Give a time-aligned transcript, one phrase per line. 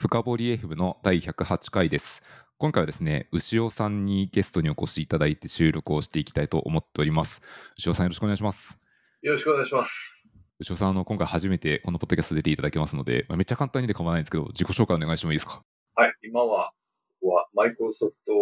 [0.00, 2.22] 深掘り FM の第108回です。
[2.56, 7.42] 今回はですね、牛尾さんにゲストにお越しいただいて収録をしていきたいと思っております。
[7.76, 8.78] 牛尾さんよろしくお願いします。
[9.20, 10.26] よろしくお願いします。
[10.58, 15.62] 牛尾さん、あの、今回初めてこのポッドキャスト出ていただけますので、まあめっちゃ簡単にで構わないんですけど、自己紹介お願いしてもいいですか？
[15.96, 16.14] はい。
[16.22, 16.72] 今は、
[17.20, 18.32] ここはマイクロソフト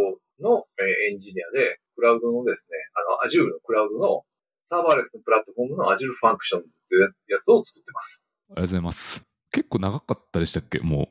[0.40, 4.22] のえーエンジニアで、クラウドのですね、あの、Azure のクラウドの
[4.68, 8.24] サーバーレスのプラットフォームの Azure Functions っていうやつを作ってます。
[8.50, 9.24] ありがとうございます。
[9.50, 10.78] 結構長かったでしたっけ？
[10.80, 11.10] も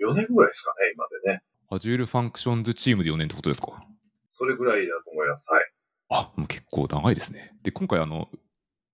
[0.00, 1.42] 4年ぐらいですかね、今でね。
[1.70, 3.84] う、Azure Functions チームで4年ってことですか？
[4.32, 5.50] それぐらいだと思います。
[5.50, 5.64] はい。
[6.08, 7.52] あ、もう結構長いですね。
[7.62, 8.28] で、今回、あの、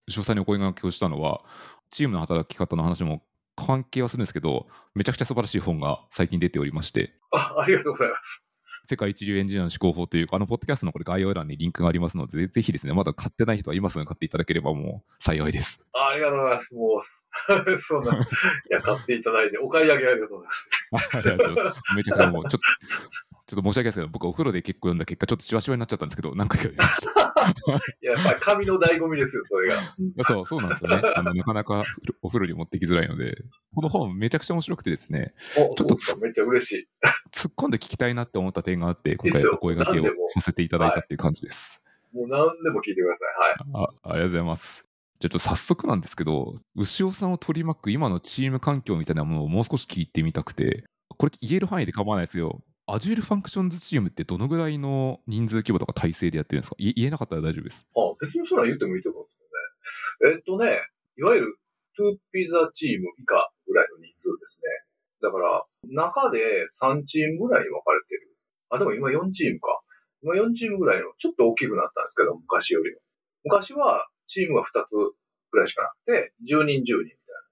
[0.09, 1.43] 牛尾さんにお声掛けをしたのは、
[1.91, 3.23] チームの働き方の話も
[3.55, 8.45] 関係はするんですけど、めちゃくちゃ素晴らしい本が最近出ておりまして、あ、ありがとうございます。
[8.89, 15.83] 世界一流エンジニアの思考法という、あの、ポッドキャストのこれ概要欄にリンクがありますので、ぜひですね、まだ買ってない人は今すぐ買っていただければもう幸いです。
[15.93, 16.75] あありがとうございます。
[16.75, 17.03] も
[17.75, 18.19] う、 そんな、い
[18.71, 20.69] や、買っていただいて、お買い上げありがとうございます。
[21.17, 21.81] ありがとうございます。
[21.97, 22.61] めちゃくちゃもう、ちょっと、
[23.47, 27.11] ちょっと申し訳ないですけど、僕お風呂で結構読んだ結果、ちょっとしわしわになっちゃったんですけど、何回か読みました。
[28.03, 29.81] いや、やっぱり紙の醍醐味ですよ、それが。
[30.25, 31.13] そう、そうなんですよね。
[31.15, 31.85] あの、なかなか
[32.23, 33.37] お風呂に持ってきづらいので、
[33.73, 36.89] この本めちゃくちゃ面白くてですね、お、ちょっとめっちゃ嬉しい。
[37.33, 41.81] 突っ込んで聞きたいなって思った点があって、今回お声掛けをさせていただいたっていう感じです。
[42.13, 43.73] もう何でも聞いてください。
[43.73, 43.95] はい。
[44.03, 44.87] あありがとうございます。
[45.21, 50.85] じゃあちょっと早速なんですけど、牛尾さんを取り巻く今のチーム環境みたいなものをもう少し聞いてみたくて、
[51.17, 52.61] これ言える範囲で構わないですよ。
[52.89, 56.77] Azure Functions チームってどのぐらいの人数規模とか体制でやってるんですか？
[56.79, 57.87] 言えなかったら大丈夫です。
[57.97, 60.37] あ、別にそんな言ってもいいと思うんですよね。
[60.37, 60.81] えっとね、
[61.19, 61.59] いわゆる
[61.99, 64.71] 2ピザチーム以下ぐらいの人数ですね。
[65.23, 68.37] だから、中で3チームぐらいに分かれてる。
[68.71, 69.81] あ、でも今4チームか。
[70.23, 73.01] 今4チームぐらいの、ちょっと大きくなったんですけど、昔よりも。
[73.45, 77.43] 昔はチームが2つぐらいしかなくて、10人10人みたいな。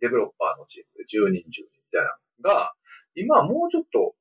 [0.00, 2.72] デベロッパーのチームで10人10人みたいなのが、
[3.16, 4.14] 今はもうちょっと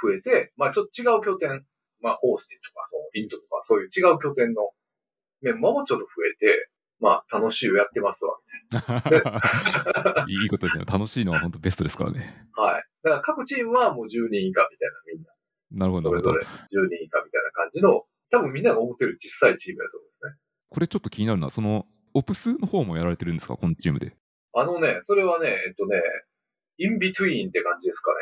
[0.00, 1.64] 増えて、まあちょっと違う拠点、
[2.00, 4.70] まあオースティンとか、そのインドとか、そういう違う拠点の
[5.42, 6.70] メンバーもちょっと増えて、
[7.00, 8.38] まあ楽しいをやってますわ、
[10.28, 10.84] いいことですね。
[10.84, 12.46] 楽しいのは本当ベストですからね。
[12.54, 12.84] はい。
[13.02, 15.30] だから各チームはもう10人以下みたいな、みんな。
[15.72, 16.84] なるほど、なるほどそれぞれ。
[16.84, 20.30] 10人以下みたいな感じの、多分みんなが思ってる小さいチームだと思うんですね。
[20.70, 23.56] これちょっと気になるのは、その、オプスの方もやられてるんですか？
[23.56, 24.16] このチームで。
[24.54, 26.00] あのね、それはね、えっとね、
[26.78, 28.16] インビトゥインって感じですかね。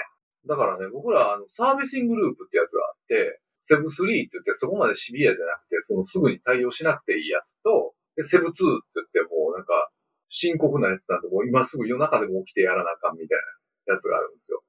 [0.47, 8.59] だからね、僕らあのサービシングループってやつがあって、セブ3って言ってそこまでシビアじゃなくて、そのすぐに対応しなくていいやつと、でセブ2って
[8.99, 9.91] 言ってもうなんか
[10.29, 13.39] 深刻なやつなんで、もう今すぐ夜中でも起きてやらなあかんみたい
[13.87, 14.65] なやつがあるんですよ。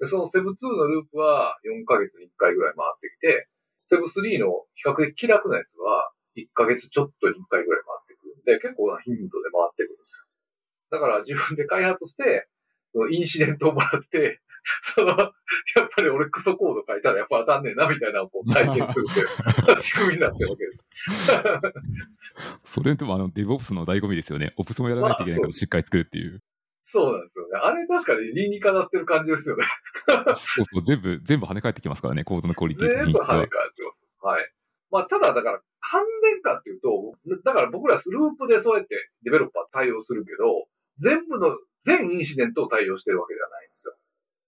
[0.00, 3.48] で、そのセブ2のループは4ヶ月に1回ぐらい回ってきて、
[3.84, 10.28] セブ3の比較的気楽なやつは1ヶ月ちょっとに1回ぐらい回ってくるんで、結構な頻度で回ってくるんですよ。
[10.90, 12.48] だから自分で開発して、
[12.92, 14.40] そのインシデントをもらって、
[14.82, 19.26] その、やっぱり俺クソコード書いたらやっぱ当たんねえなみたいなこう体験するっていう
[19.76, 20.88] 仕組みになってるわけです。
[22.64, 24.52] それでもあの、DevOps の醍醐味ですよね。
[24.56, 26.42] オプスもやらないといけないからしっかり作るっていう。
[26.82, 27.58] そうなんですよね。
[27.62, 29.64] あれ確かに理にかなってる感じですよね。
[30.34, 33.12] そうそう、全部、全部跳ね返ってきますからね、コードのクオリティと全。
[33.12, 34.08] 部跳ね返ってます。
[34.22, 34.52] はい。
[34.90, 37.14] まあ、ただだから完全かっていうと、
[37.44, 38.02] だから僕らルー
[38.38, 40.66] プでそうやってデベロッパー対応するけど、
[40.98, 43.94] 全部の、全インシデントを対応してるわけではないんですよ。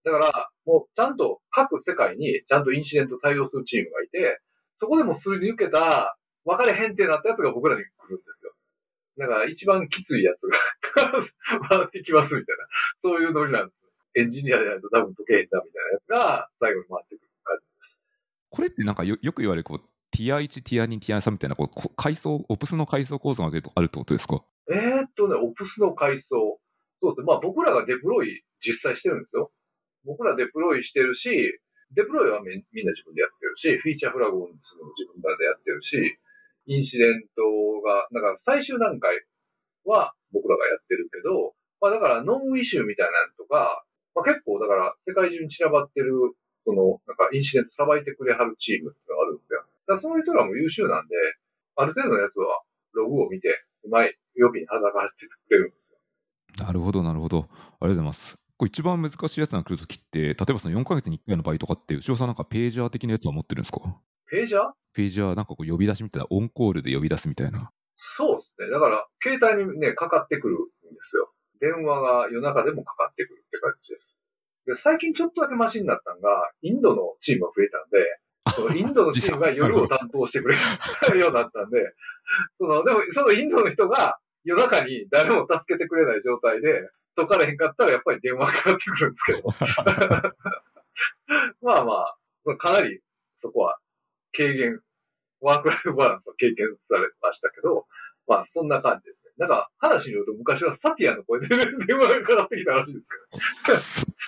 [0.05, 4.41] だから、もうちゃんと各世界にちゃんとインシデント対応するチームがいて、
[4.77, 8.53] そこでもすり抜けた、分かれへんってなったやつが僕らに来るんですよ。
[9.19, 10.59] だから一番きついやつが
[11.69, 12.67] 回ってきますみたいな、
[12.97, 13.85] そういうノリなんです。
[14.15, 18.03] エンジニアでないと多分解けへんなみたいなやつが最後に回ってくる感じです。
[18.49, 19.81] これってなんかよよく言われる、こう、
[20.11, 24.43] ティア1、ティア2、ティア3みたいな、こうこ、階層、オプスの階層構造があるってことですか？
[24.73, 26.59] えー、っとね、オプスの階層。
[27.03, 27.25] そうですね。
[27.27, 29.53] まあ僕らがデプロイ実際してるんですよ。
[30.05, 31.61] 僕らデプロイしてるし、
[31.93, 36.19] デプロイはみんな自分でやってるし、フィーチャーフラグをするのも自分らでやってるし、
[36.67, 37.43] インシデント
[37.83, 39.19] が、だから最終段階
[39.85, 43.85] は僕らがやってるけど、まあだからノンイシューみたいなのとか、
[44.15, 46.15] まあ結構だから世界中に散らばってる、
[46.65, 49.65] その、なんかインシデントさばいてくれはるチームっていうのがあるんですよ。
[49.89, 51.17] だからそういう人らも優秀なんで、
[51.77, 52.63] ある程度のやつは
[52.93, 55.99] ログを見て、うまい、予備に働かってくれるんですよ。
[56.65, 57.39] なるほど、なるほど。
[57.39, 58.40] ありがとうございます。
[58.61, 63.81] これ一番難しいやつが来るときって、例えばその4ヶ月に1回の場合とかって、後ろさんなんかページャー的なやつは持ってるんですか？
[64.31, 64.63] ページャー？
[64.93, 65.35] ページャー？
[65.35, 67.71] なんかこう呼び出しみたいな、オンコールで呼び出すみたいな。
[67.97, 68.69] そうですね。
[68.69, 70.59] だから、携帯にね、かかってくるん
[70.93, 71.33] ですよ。
[71.59, 74.21] 電話が夜中でもかかってくるって感じです。
[74.67, 76.29] で、最近ちょっとだけマシになったのが、
[76.61, 78.21] インドのチームが増えたんで、
[78.55, 80.57] そのインドのチームが夜を担当してくれ
[81.13, 81.79] るようになったんで、
[82.57, 89.43] その、でも、そのインドの人が夜中に誰も助けてくれない状態で、解かれへんかったらやっぱり電話かかってくるんですけど。
[91.63, 93.01] まあまあ、そのかなり
[93.35, 93.79] そこは
[94.37, 94.81] 軽減、
[95.41, 97.87] ワークライフバランスを経験されましたけど、
[98.27, 99.33] まあそんな感じですね。
[99.39, 103.11] なんか話によると昔はサティアの声で電話がかかってきたらしいです
[103.67, 103.77] けど。
[103.77, 103.81] ち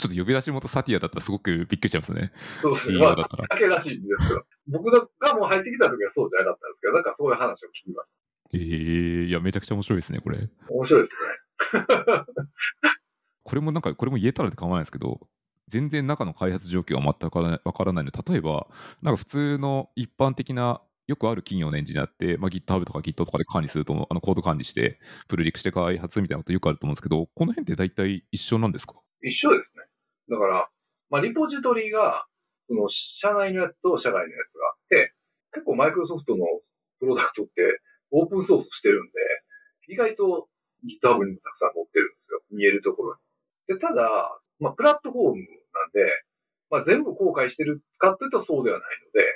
[0.06, 2.32] ょっと呼び出し元サティアだったらすごくびっくりしちゃいますね。
[2.60, 2.98] そうですね。
[2.98, 4.44] まあ、だったらだけらしいんですけど。
[4.66, 8.18] 僕がもう入ってきた時はそうじゃなかったんですけど、なんかそういう話を聞きました。
[8.54, 8.60] ええ
[9.26, 10.48] いや、めちゃくちゃ面白いですね、これ。
[10.68, 11.20] 面白いですね。
[13.44, 15.20] これもなんか、これも言えたらで構わないですけど、
[15.68, 18.68] 全然中の開発状況は全くわからないので、例えば、
[19.02, 28.94] なんか普通の一般的な、よくある企業のエンジニアって、まあ、GitHub とか Git とかで管理すると、あのコード管理して、プルリクして開発みたいなことよくあると思うんですけど、この辺って大体一緒なんですか？
[29.20, 29.84] 一緒ですね。
[30.28, 30.70] だから、
[31.10, 32.26] まあ、リポジトリが、
[32.68, 35.14] その、社内のやつと社外のやつがあって、
[35.54, 36.46] 結構マイクロソフトの
[37.00, 37.80] プロダクトって
[38.12, 39.12] オープンソースしてるんで、
[39.88, 40.48] 意外と
[40.84, 42.42] GitHub にもたくさん載ってるんですよ。
[42.50, 43.14] 見えるところ
[43.68, 43.74] に。
[43.74, 45.42] で、ただ、まあ、プラットフォーム
[45.74, 46.06] なんで、
[46.70, 49.26] まあ、全部公開してるかというとそうではないので、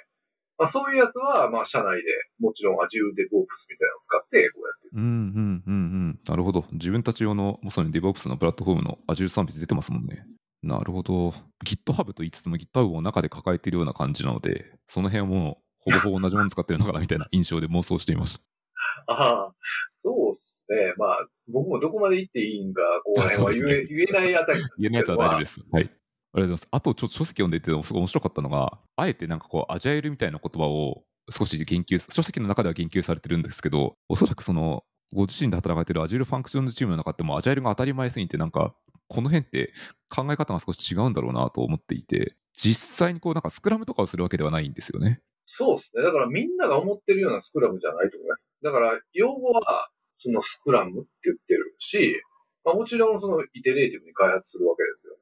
[0.59, 2.09] まあ、そういうやつは、まあ、社内で
[2.41, 4.91] もちろん Azure DevOps みたいなのを使って、こうやってる。
[4.95, 5.79] うんうんうんう
[6.13, 6.21] ん。
[6.27, 6.65] なるほど。
[6.73, 10.27] 自分たち用の、まさに DevOps のプラットフォームの Azure サービス出てますもんね。
[10.63, 11.35] なるほど。
[11.65, 18.56] GitHub と言いつつも GitHub を中で抱えているような感じなので、その辺はもうほぼほぼ同じもの使ってるのかなみたいな印象で妄想していました。
[19.07, 19.55] ああ、
[19.93, 20.95] そうですね。
[20.97, 23.53] まあ、僕もどこまで言っていいんか、ここら辺は
[23.89, 25.61] 言え,、ないあたりなん言えないやつは大丈夫でです。
[25.71, 25.85] はい。
[25.85, 26.69] ありがとうございます。
[26.71, 34.85] あと、ちょっと書籍読んでいて、すごい面白かったのが、あえてなんかこう、アジャイルみたいな言葉を少し言及、書籍の中では言及されてるんですけど、おそらくその、
[35.15, 38.75] ご自身で働かれてる Azure ファンクションズチームの中でも、アジャイルが当たり前すぎて、なんか、
[39.09, 39.73] この辺って
[40.09, 45.21] 考え方が少し違うんだろうなと思っていて、実際にこう、なんかスクラムとかをするわけではないんですよね。
[45.47, 46.03] そうですね。
[46.03, 48.51] だからみんなが思ってるようなスクラムじゃないと思います。
[48.63, 49.89] だから、用語は、
[50.19, 52.21] そのスクラムって言ってるし、
[52.65, 55.17] まあ、もちろんその iterative に開発するわけですよ。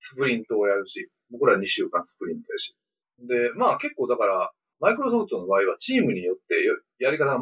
[0.00, 2.76] スプリントをやるし、僕ら2週間スプリントやし。
[3.20, 4.50] で、まあ結構だから、
[4.80, 6.54] マイクロソフトの場合はチームによって
[6.98, 7.38] やり方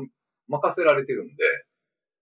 [0.49, 1.45] 任せられてるんで、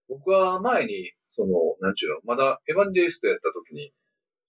[0.09, 3.93] 僕は前に、その、なんちゅうの、まだエヴァンジェリストやった時に、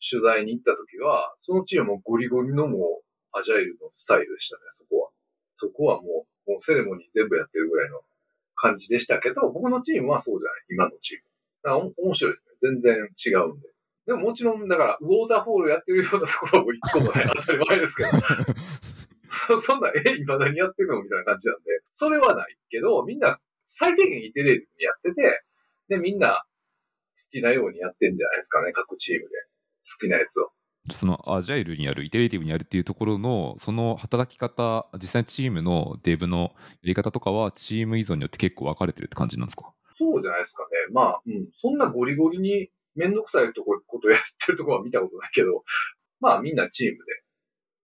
[0.01, 5.10] 取材に行った時は、そのチームもゴリゴリのもう、アジャイルのスタイルでしたね、そこは。
[5.61, 8.01] そこはもう、もうセレモニー全部やってるぐらいの
[8.55, 11.23] 感じでしたけど、僕のチームはそうじゃない、今のチーム。
[11.63, 12.51] だからお面白いですね。
[12.61, 13.69] 全然違うんで。
[14.07, 18.09] でももちろん、だから、ウォーターフォールやってるようなところも一個もない、当たり前ですけど。
[19.29, 25.43] そそんな、え、今何やってるのみたいな感じなんで、それはないけど、みんな最低限イテレーティブにやってて、
[25.89, 26.43] で、みんな
[27.15, 29.35] 好きなようにやってんじゃないですかね、各チームで。
[29.83, 30.51] 好きなやつを。
[30.89, 39.71] そのアジャイルにある、イテレーティブにあるっていうところの、その働き方、実際にチームのデブのやり方とかは、チーム依存によって結構分かれてるって感じなんですか？
[39.97, 40.69] そうじゃないですかね。
[40.91, 41.47] まあ、うん。
[41.55, 45.63] そんなゴリゴリにめんどくさいとこ、ことやってるとこは見たことないけど、
[46.19, 47.03] まあみんなチームで、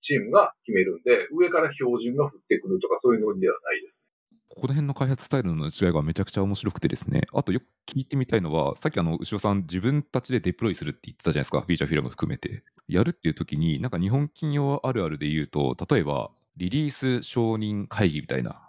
[0.02, 4.08] チームが決めるんで、上から標準が降ってくるとかそういうのではないですね。
[4.50, 12.64] ここら辺の開発スタイルの違いがめちゃくちゃ面白くてですね、あとよく聞いてみたいのは、さっきあの、牛尾さん、自分たちでデプロイするって言ってたじゃないですか、フィーチャーフィルム含めて。
[12.88, 18.62] やるっていう時に、なんか日本企業あるあるで言うと、例えば、リリース承認会議みたいな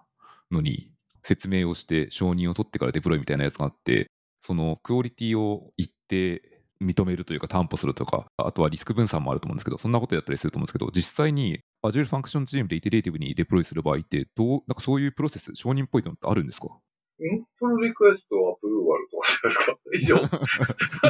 [0.51, 0.91] のに
[1.23, 4.11] 説明をして、承認を取ってからデプロイみたいなやつがあって、
[4.43, 6.43] そのクオリティを一定
[6.83, 16.67] 認めるというか担保するとか、あとはリスク分散もあると思うんですけど、そんなことやったりすると思うんですけど、実際に Azure ファンクションチームで iterative にデプロイする場合って、どう、なんかそういうプロセス、承認っぽいのってあるんですか？
[16.69, 20.29] ん pull request、approval とかじゃないですか？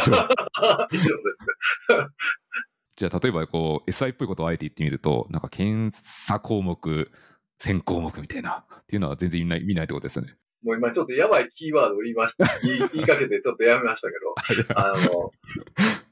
[0.03, 0.19] 以上。
[0.93, 2.07] 以上 以上ですね。
[2.99, 7.09] じゃあ、例えばこう SI っぽいことをあえて言ってみると、なんか検査項目、
[7.63, 10.35] 1000項目みたいなっていうのは全然見ない見ないってことですよね。
[10.65, 12.45] もう今ちょっとやばいキーワードを言いました。
[12.67, 14.15] 言い言いかけてちょっとやめましたけ
[14.67, 14.75] ど。
[14.75, 15.31] あの、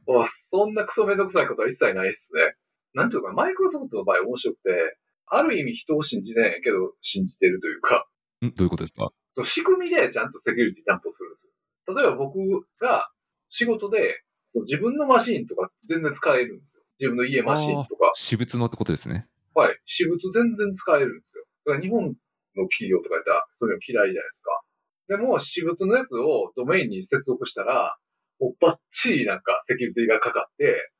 [0.06, 2.54] もうそんなクソめんどくさいことは一切ないっすね。
[2.94, 8.06] なんていうか、マイクロソフトの場合面白くて、ある意味人を信じないけど信じてるというか、
[8.46, 8.50] ん？
[8.54, 9.10] どういうことですか？
[9.42, 11.52] 仕組みでちゃんとセキュリティ担保するんです
[11.88, 11.94] よ。
[11.94, 12.38] 例えば僕
[12.80, 13.10] が
[13.50, 14.22] 仕事で、
[14.62, 16.84] 自分のマシンとか全然使えるんですよ。
[16.98, 18.12] 自分の家マシンとか。
[18.14, 19.26] 私物のってことですね。
[19.54, 19.78] はい。
[19.84, 21.44] 私物全然使えるんですよ。
[21.66, 24.60] だから日本の企業とかやったらそういうの嫌いじゃないですか。
[25.08, 27.96] でも、私物のやつをドメインに接続したら、
[28.40, 30.90] もうバッチリなんかセキュリティがかかって、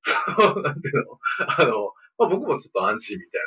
[0.00, 3.40] そう、なんていうのあの、まあ、僕もちょっと安心みたい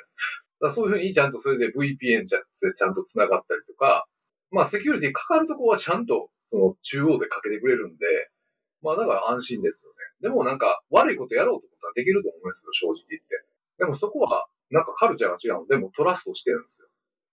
[0.62, 0.72] な。
[0.72, 2.44] そういうふうにちゃんとそれで VPN ちゃん
[2.76, 4.06] ちゃんと繋がったりとか、
[4.52, 8.06] まあセキュリティかかるとこはちゃんとその中央でかけてくれるんで、
[8.82, 9.96] まあだから安心ですよね。
[10.22, 13.46] でもなんか悪いことやろうと思ったらできると思いますよ、正直言って。
[13.80, 16.88] でもそこはなんかカルチャーが違うので、もうトラストしてるんですよ。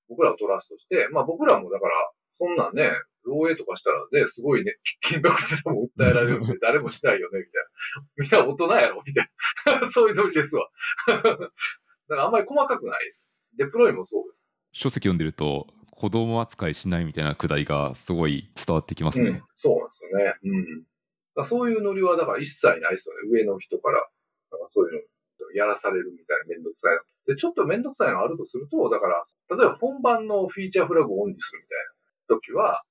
[0.08, 1.92] 僕らをトラストして、まあ僕らもだから、
[2.38, 2.90] そんなんね、
[3.26, 8.46] 漏洩とかしたらね、すごいね、 金額でも訴えられるんで、誰もしないよね、みたいな。
[8.46, 9.30] みんな大人やろ、みたい
[9.80, 9.88] な。
[9.90, 10.70] そういうノリですわ。
[11.06, 11.50] だか
[12.08, 13.32] らあんまり細かくないです。
[13.56, 14.50] デプロイもそうです。
[14.72, 19.30] 書籍読んでると、子供扱いしないみたいなくだりがすごい伝わってきますね。
[19.30, 20.34] うん、そうなんですよね。
[20.44, 20.84] うん。
[21.44, 23.28] そういうノリは、だから一切ないですよね。
[23.30, 24.08] 上の人から、
[24.68, 25.00] そういうの
[25.54, 27.34] やらされるみたいなめんどくさいの。
[27.34, 29.24] で、ちょっとめんどくさいのあるとすると、だから、
[29.56, 32.82] 例えば本番のフィーチャーフラグをオンにするみたいな時は、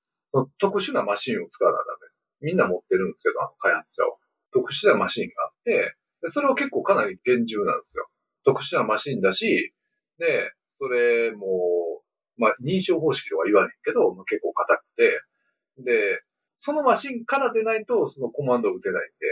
[0.58, 2.16] 特殊なマシンを使わなダメです。
[2.42, 4.16] みんな持ってるんですけど、あの開発者は。
[4.52, 8.08] 特殊なマシンがあって、でそれは結構かなり厳重なんですよ。
[8.44, 9.72] 特殊なマシンだし、
[10.18, 12.02] で、それも、
[12.38, 15.20] まあ、認証方式とは言わへんけど、まあ、結構硬くて、
[15.84, 16.22] で、
[16.58, 19.26] そのマシンからでないと、そのコマンドを打てないんで、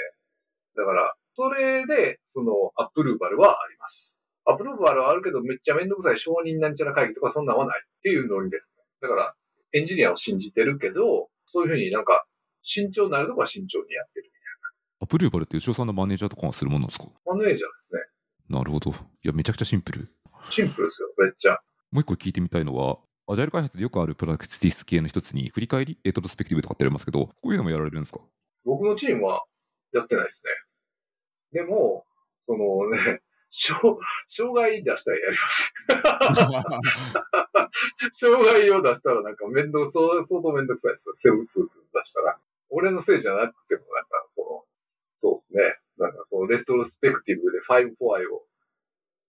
[0.76, 4.18] だから、それで、その、アップルーバルはあります。
[4.44, 8.74] アップルーバルはあるけど、めっちゃめんどくさい承認なんちゃら会議とかそんなんはないっていうノリです。
[9.00, 9.34] だから、
[9.72, 12.24] エンジニアを信じてるけど、そういうふうになんか、
[12.62, 14.30] 慎重になるとこは慎重にやってる。
[15.00, 17.04] アプルーバルって後ろさんのマネージャーとかがするものなんですか？
[17.26, 18.00] マネージャーですね。
[18.48, 18.90] なるほど。
[18.90, 20.08] いや、めちゃくちゃシンプル。
[20.48, 21.58] シンプルですよ、めっちゃ。
[21.90, 28.20] もう一個聞いてみたいのは、アジャイル開発でよくあるプラクティス系の一つに、振り返り、レトロスペクティブとかってありますけど、こういうのもやられるんですか？
[28.64, 29.42] 僕のチームは
[29.92, 30.44] やってないです
[31.52, 31.60] ね。
[31.60, 32.04] でも、
[32.46, 35.72] そのね、障障害出したらやります。
[38.26, 41.14] 障害を出したらなんか面倒そう、相当面倒くさいですよ。
[41.14, 42.38] セブ2出したら。
[42.70, 44.64] 俺のせいじゃなくてもなんかその、
[45.18, 45.78] そうですね。
[45.98, 48.44] なんかそのレストロスペクティブで5 4 i を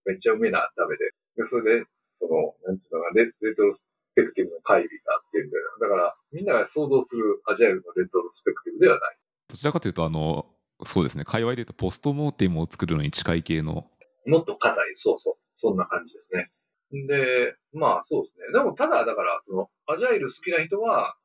[0.06, 1.12] めっちゃうめなダメで。
[1.38, 1.86] で、それで、
[2.16, 5.88] その、なんちゅうのかな、レレトロスペクティブの会議があってみたいな。
[5.88, 9.18] だから、みんなが想像するアジャイルのレトロスペクティブではない。
[9.50, 10.48] どちらかというと、あの、
[10.84, 13.90] そうですね、界隈でいうと、ポストモーテムを作るのに近い系の、
[14.26, 15.36] もっと硬い、そうそう。
[15.56, 16.52] そんな感じですね。
[16.92, 18.52] で、まあそうですね。
[18.54, 21.16] でもただだから、その、アジャイル好きな人は、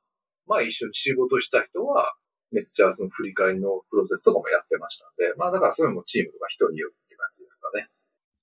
[0.46, 2.14] まあ一緒に仕事した人は、
[2.52, 7.88] めっちゃその振り返りのプロセスとかもやってましたんで、まあだからそれもチームとか人によるって感じですかね。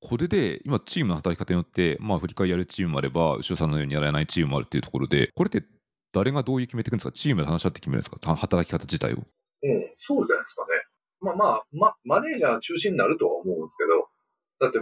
[0.09, 5.67] これで、今、チームの働き方によって、まあ、振り返りやるチームもあれば、後ろさんのようにやらないチームもあるっていうところで、これって
[6.13, 7.11] 誰がどういう決めていくんですか？
[7.11, 8.35] チームで話し合って決めるんですか？
[8.37, 9.17] 働き方自体を。
[9.17, 10.79] うん、そうじゃないですかね。
[11.19, 14.07] まあまあ、ま、マネージャー中心になるとは思うんですけど、
[14.63, 14.79] だって、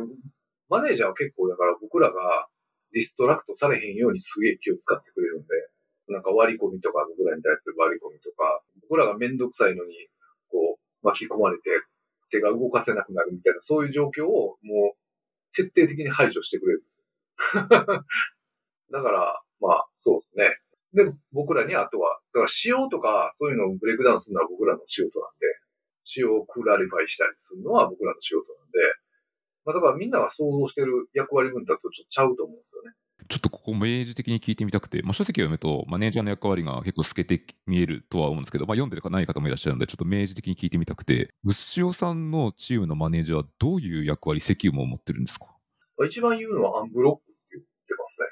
[0.70, 2.48] マネージャーは結構だから僕らが
[2.94, 9.96] distract されへんようにすげえ気を使ってくれるんで、なんか割り込みとか、僕らに対する割り込みとか、僕らがめんどくさいのに、
[10.54, 11.64] こう、巻き込まれて、
[12.30, 14.98] 手が動かせなくなるみたいな、そういう状況をもう、
[15.56, 17.68] 徹底的に排除してくれるんですよ。
[18.92, 20.60] だから、まあ、そうですね。
[20.94, 25.48] で、僕らにあとは、だから仕様とか、そういうのをブレイクダウンするのは僕らの仕事なんで、
[26.04, 28.80] 仕様を clarify したりするのは僕らの仕事なんで、
[29.66, 32.94] まあだからみんなが想像してる役割分担とちょっとちゃうと思うんですよね。
[33.28, 45.48] ちょっとここ明示的に聞いてみたくて、まあ、書籍を読むと、マネージャーの役割が結構透けて見えるとは思うんですけど、まあ、読んでるかない方もいらっしゃるので、ちょっと明示的に聞いてみたくて、牛尾さんのチームのマネージャーはどういう役割、責務を持ってるんですか？
[46.06, 48.28] 一番言うのはアンブロックって言ってますね。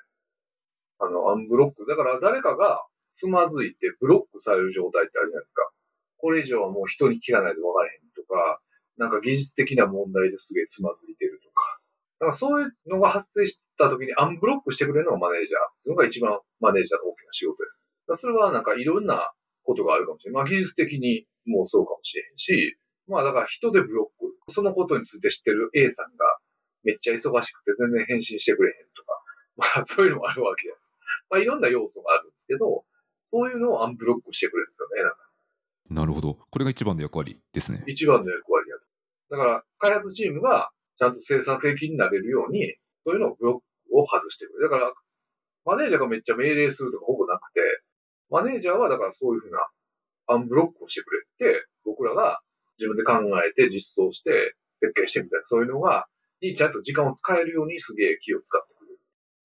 [1.00, 1.86] あの、アンブロック。
[1.90, 2.86] だから誰かが
[3.16, 5.72] つまずいてブロックされる状態ってあるじゃないですか。
[6.18, 8.60] これ以上はもう人に聞かないと分からへんとか、
[8.98, 11.80] なんか技術的な問題ですげえつまずいてるとか。
[12.20, 17.70] だかそういうのが発生した時にアンブロックしてくれるのがマネージャーっていうのが一番マネージャーの大きな仕事で
[18.16, 18.22] す。
[18.22, 19.32] それはなんかいろんな
[19.64, 20.44] ことがあるかもしれない。
[20.44, 22.78] まあ技術的にもうそうかもしれへんし、
[23.08, 24.52] まあだから人でブロック。
[24.52, 26.26] そのことについて知ってる A さんが
[26.84, 29.20] めっちゃ忙しくて全然返信してくれへんとか。
[29.56, 30.98] まあそういうのもあるわけじゃないですか。
[31.30, 32.86] まあいろんな要素があるんですけど、
[33.22, 35.12] そういうのをアンブロックしてくれるんですよね。
[35.90, 36.40] なるほど。
[36.50, 37.84] これが一番の役割ですね。
[37.88, 38.84] 一番の役割やと。
[39.30, 44.70] だから、開発チームがちゃんと生産的になれるように、そういうのをブロックを外してくれる。
[44.70, 44.94] だから、
[45.66, 47.62] マネージャーがめっちゃ命令するとかほぼなくて、
[48.30, 49.68] マネージャーはだからそういうふうな
[50.28, 52.40] アンブロックをしてくれて、僕らが
[52.80, 53.14] 自分で考
[53.46, 56.08] えて実装して設計してみたいな、そういうのが、
[56.42, 59.00] にちゃんと時間を使えるようにすげえ気を使ってくれる。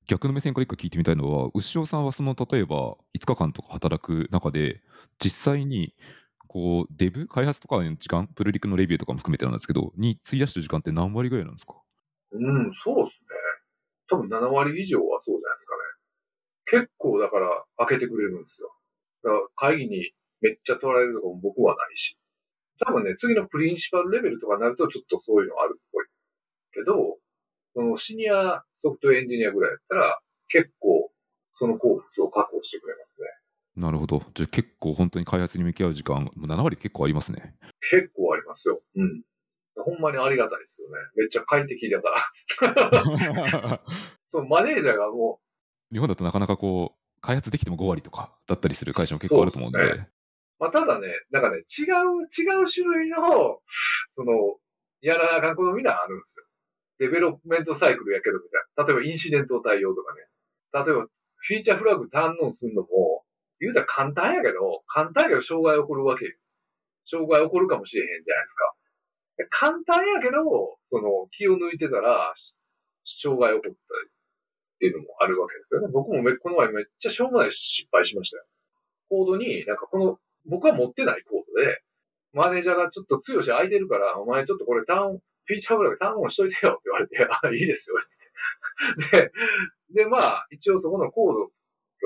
[0.06, 4.80] 逆の目線から一個聞いてみたいのは、牛尾さんはその例えば5日間とか働く中で、
[5.22, 5.94] 実際に
[6.48, 11.74] こうデブ、開発とかの時間、プルリクのレビューとかも含めてなんですけど、に費やしてる時間って何割ぐらいなんですか？
[12.32, 13.17] うん、そうですね。
[14.08, 15.80] 多分7割以上はそうじゃないですかね。
[16.82, 18.72] 結構だから開けてくれるんですよ。
[19.22, 22.18] だから会議にめっちゃ取られるとかも僕はないし。
[22.80, 26.06] 多分ね、次のプリンシパルレベルとかになるとちょっとそういうのあるっぽい。
[26.72, 27.18] けど、
[27.74, 31.10] そのシニアソフトウェアエンジニアぐらいだったら結構
[31.52, 33.26] その幸福を確保してくれますね。
[33.76, 34.22] なるほど。
[34.34, 37.54] じゃあ結構本当に開発に向き合う時間、もう7割結構ありますね。
[37.80, 38.80] 結構ありますよ。
[38.96, 39.22] うん。
[39.82, 40.96] ほんまにありがたいですよね。
[41.16, 42.10] めっちゃ快適だか
[42.62, 43.82] ら。
[44.24, 45.40] そう、マネージャーがも
[45.92, 49.78] 日本だとなかなかこう、開発できても5割とかだったりする会社も結構あると思うんで。
[49.78, 50.06] です
[50.58, 53.60] まあ、ただね、なんかね、違う、違う種類の、
[54.10, 54.32] その、
[55.00, 56.46] やらなあかんことみんなあるんですよ。
[56.98, 58.84] development cycle やけどみたいな。
[58.84, 60.26] 例えばインシデント対応とかね。
[60.84, 61.06] 例えば、
[61.36, 63.24] フィーチャーフラグ堪能するのも、
[63.60, 66.32] 言うたら簡単やけど、簡単やけど障害起こるわけよ。
[67.04, 68.74] 障害起こるかもしれへんじゃないですか。
[69.50, 72.34] 簡単やけど、その、気を抜いてたら、
[73.04, 75.88] 障害起こったりっていうのもあるわけですよね。
[75.92, 78.44] 僕もめこの前めっちゃしょうもない失敗しましたよ。
[79.08, 81.82] コードに、なんかこの、僕は持ってないコードで、
[82.32, 89.32] マネージャーがちょっと強し空いてるから、お前ちょっとこれターン、フィーチャーフラグターンオンしといてよって言われて、あ、いいですよって。
[89.90, 91.52] で、で、まあ、一応そこのコードと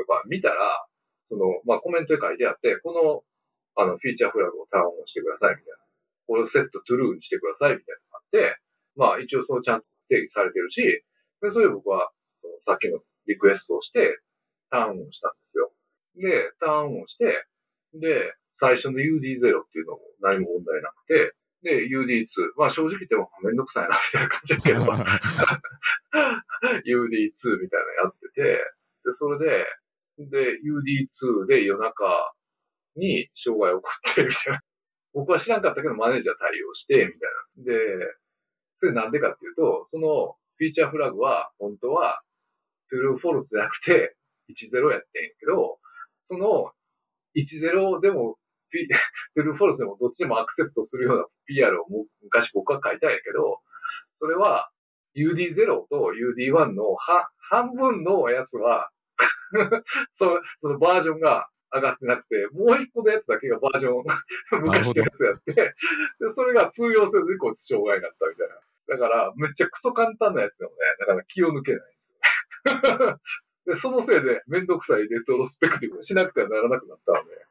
[0.06, 0.86] か見たら、
[1.24, 5.81] その、まあコメントで書いてあって、この、あの、フィーチャーフラグをターンオンしてくださいみたいな。
[6.26, 8.58] これをセットトゥルーにしてくださいみたいなのがあって、
[8.96, 10.82] まあ一応そのちゃんと定義されてるし、
[11.40, 12.10] でそれで僕は、
[12.40, 14.20] そのさっきのリクエストをして、
[14.70, 15.72] ターンオンしたんですよ。
[16.16, 17.46] で、ターンオンして、
[17.94, 22.26] で、最初の UD0 っていうのも何も問題なくて、で、UD2。
[22.56, 24.86] まあ正直言ってもめんどくさいな、みたいな感じだけど、 UD2
[27.60, 29.66] みたいなのやってて、で、それで、
[30.18, 32.04] で、UD2 で夜中
[32.96, 34.60] に障害起こって、みたいな。
[35.14, 37.78] 僕は知らんかったけど、マネージャー対応して、みたいな。
[37.78, 38.14] で、
[38.76, 42.22] それなんでかっていうと、そのフィーチャーフラグは、本当は、
[42.90, 44.16] トゥルーフォルスじゃなくて、
[44.50, 45.78] 10やってんけど、
[46.24, 46.72] その
[47.36, 48.38] 10でも、
[49.34, 51.86] トゥルーフォルスでもどっちでもアクセプトするような PR を
[52.22, 53.60] 昔僕は書いたんやけど、
[54.14, 54.70] それは
[55.14, 58.90] UD0 と UD1 の半分のやつは
[60.12, 64.04] その、そのバージョンが上がってなくて、もう一個のやつだけがバージョン、
[64.62, 65.74] 昔のやつやって、で、
[66.34, 68.54] それが通用せずにこいつ障害になったみたいな。
[68.88, 72.20] だから、めっちゃクソ簡単なやつでもね、だから気を抜けないんですよ。
[73.66, 77.46] で、そのせいでめんどくさい retrospective にしなくてはならなくなったので、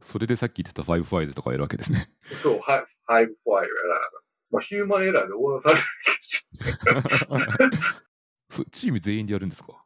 [0.00, 2.10] それでさっき言ってた5 Whys とかやるわけですね。
[2.36, 4.22] そう、ハイハイファイをやらなかった。
[4.50, 5.80] まあ、ヒューマンエラーで終わらされる
[8.70, 9.84] チーム全員でやるんですか？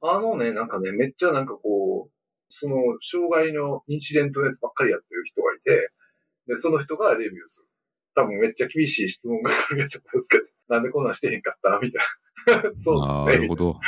[0.00, 2.12] あのね、なんかね、めっちゃなんかこう、
[2.54, 5.90] その、障害のインシデントのやつばっかりやってる人がいて、
[6.46, 7.68] で、その人がレビューする。
[8.14, 11.98] 多分めっちゃ厳しい質問が来るやつなんですけど、なんでこんなんしてへんかったみた
[12.60, 12.74] いな。
[12.76, 13.24] そうですね。
[13.24, 13.70] なるほど。
[13.70, 13.80] はい。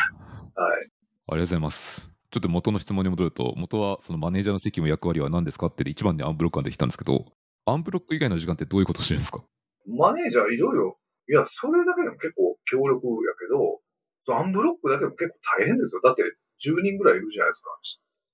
[0.57, 0.88] ありが
[1.29, 2.11] とうございます。
[2.31, 7.27] ちょっと元の質問に戻ると、元はそのマネージャーの責務役割は何ですかって一番でアンブロックができたんですけど、
[7.66, 9.44] アンブロック以外の時間ってどういうことをしてるんですか？
[9.87, 10.98] マネージャーいろいろ、
[11.29, 16.00] いや、それだけでも結構強力やけど、アンブロックだけでも結構大変ですよ。
[16.03, 16.22] だって
[16.64, 17.70] 10人ぐらいいるじゃないですか。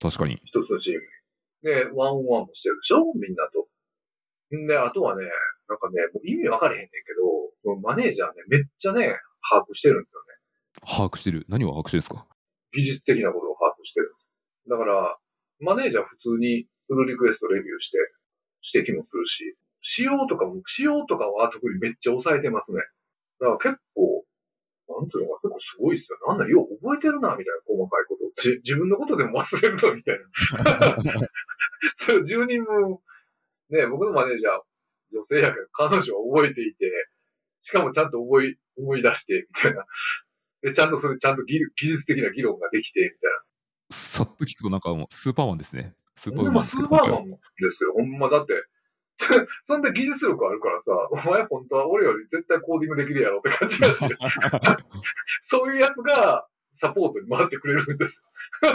[0.00, 0.40] 確かに。
[0.44, 1.06] 一つのチームに。
[1.62, 3.04] で、ワンオンワンもしてるでしょ？
[3.14, 3.68] みんなと。
[4.56, 5.24] んで、あとはね、
[5.68, 7.14] なんかね、もう意味わかれへんねんけ
[7.64, 9.14] ど、マネージャーね、めっちゃね、
[9.48, 10.26] 把握してるんですよね。
[10.96, 11.44] 把握してる。
[11.48, 12.26] 何を把握してるんですか？
[12.72, 14.14] 技術的なことを把握してる。
[14.68, 15.18] だから、
[15.60, 17.98] マネージャー普通にフルリクエストレビューして、
[18.74, 22.80] 指摘もするし、仕様とかも、仕様とかは特にめっちゃ抑えてますね。
[23.40, 24.24] だから結構、
[24.88, 26.18] なんていうのかな、結構すごいっすよ。
[26.26, 28.04] なんだ、よう覚えてるな、みたいな細かい。
[28.40, 31.28] じ自分のことでも忘れるの、みたいな。
[31.94, 32.98] それ10人分、
[33.70, 34.60] ね、僕のマネージャー、
[35.12, 36.90] 女性やけど、彼女は覚えていて、
[37.58, 39.84] しかもちゃんと覚え、思い出して、みたいな。
[40.62, 43.50] で、ちゃんとそれ、ちゃんと技技術的な議論ができて、みたいな。
[43.90, 45.94] さっと聞くとなんかもうスーパーマンですね。
[46.16, 47.36] スーパーマンですけどーパーマンで
[47.70, 47.92] すよ。
[47.94, 48.54] ほんまだって。
[49.64, 54.00] そんな技術力あるからさ、お前本当は俺より絶対コーディングできるやろって感じだし、
[55.42, 58.24] そういうやつがサポートに回ってくれるんです
[58.62, 58.70] よ。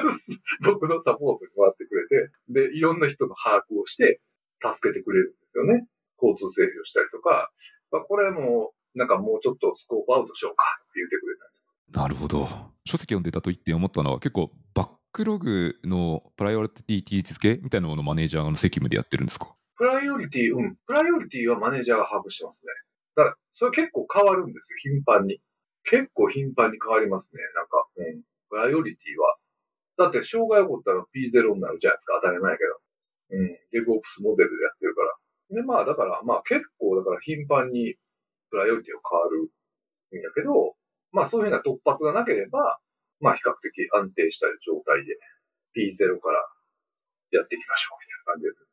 [0.74, 2.32] 僕のサポートに回ってくれて、
[2.70, 4.22] で、いろんな人の把握をして
[4.62, 5.88] 助けてくれるんですよね。
[6.22, 7.52] 交通整理をしたりとか、
[7.92, 11.56] まあ、これも、なんかもうちょっとスコープアウトしようかって言ってくれたり
[12.02, 12.48] なるほど。
[12.86, 19.54] 書籍読んでたと一点思ったのは結構バックログのプライオリティ付けみたいなものをマネージャーの責務でやってるんですか？
[19.78, 20.76] プライオリティ、うん。
[20.88, 22.72] プライオリティはマネージャーが把握してますね。
[23.16, 25.42] だから、それ結構変わるんですよ、頻繁に。
[25.86, 27.88] 結構頻繁に変わりますね、なんか。
[27.98, 28.22] うん。
[28.50, 29.38] プライオリティは。
[29.98, 32.82] だって、障害起こったら P0 になるじゃないですか、当たり前やけど。
[33.32, 33.48] うん。
[33.72, 35.16] デブオプスモデルでやってるから。
[35.50, 37.96] で、まあ、だから、まあ結構、だから頻繁に
[38.50, 39.52] プライオリティが変わる
[40.18, 40.76] んやけど、
[41.12, 42.80] まあそういうふうな突発がなければ、
[43.20, 45.18] まあ比較的安定した状態で
[45.78, 46.40] P0 から
[47.32, 48.70] やっていきましょう、みたいな感じですね。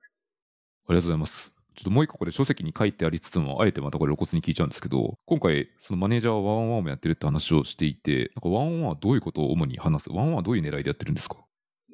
[0.89, 1.62] ありがとうございます。
[1.75, 11.37] ちょっともう一個これ書籍に書いてありつつも、あえてまたこれ露骨に聞いちゃうんですけど、今回、そのマネージャーはワンワンもやってるって話をしていて、なんかワンワンはどういうことを主に話すワンワンはどういう狙いでやってるんですか？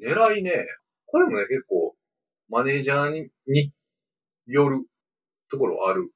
[0.02, 0.52] 狙いね、
[1.06, 1.94] これもね、結構、
[2.48, 3.72] マネージャーにに
[4.46, 4.84] よる
[5.50, 6.10] ところある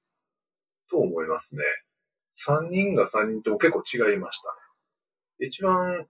[0.90, 1.62] と思いますね。
[2.46, 5.48] 3人が3人とも結構違いましたね。
[5.48, 6.06] 一番、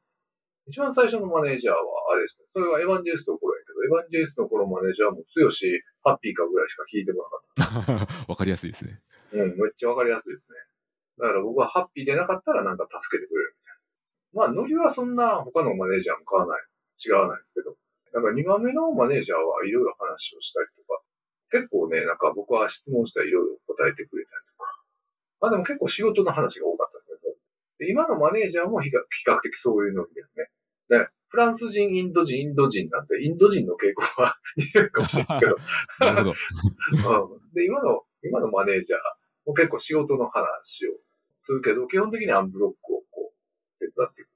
[0.66, 1.78] 一番最初のマネージャーは
[2.12, 2.46] あれですね。
[2.52, 3.36] それはエヴァンジェリスト
[3.96, 7.28] やけど、エヴァンジェリストの頃マネージャーも強し、ハッピーかぐらいしか聞いてこ
[7.59, 9.00] なかっわかりやすいですね。
[9.31, 9.38] た。
[9.38, 10.59] うん、めっちゃわかりやすいですね。
[11.18, 13.83] だから僕はハッピーでなかったらなんか助けてくれるみたいな。
[14.33, 17.76] まあ、ノリはそんな他のマネージャーも変わらない、違わないですけど。
[18.12, 21.00] なんか2番目のマネージャーはいろいろ話をしたりとか、
[21.52, 24.72] 結構ね、なんか僕は質問したらいろいろ答えてくれたりとか。
[25.40, 27.35] まあでも結構仕事の話が多かったですね。
[27.78, 30.48] で今のマネージャーも比較比較的そういうのですね。
[30.98, 35.50] ね、フランス人、インド人、インド人なんて、インド人の傾向は 似てるかもしれないです
[35.98, 36.12] けど。
[36.12, 37.32] なるほど。
[37.32, 39.00] うん、で、今の、今のマネージャー
[39.46, 40.92] も結構仕事の話を
[41.40, 44.28] するけど、基本的にアンブロックをこう、手伝っていく。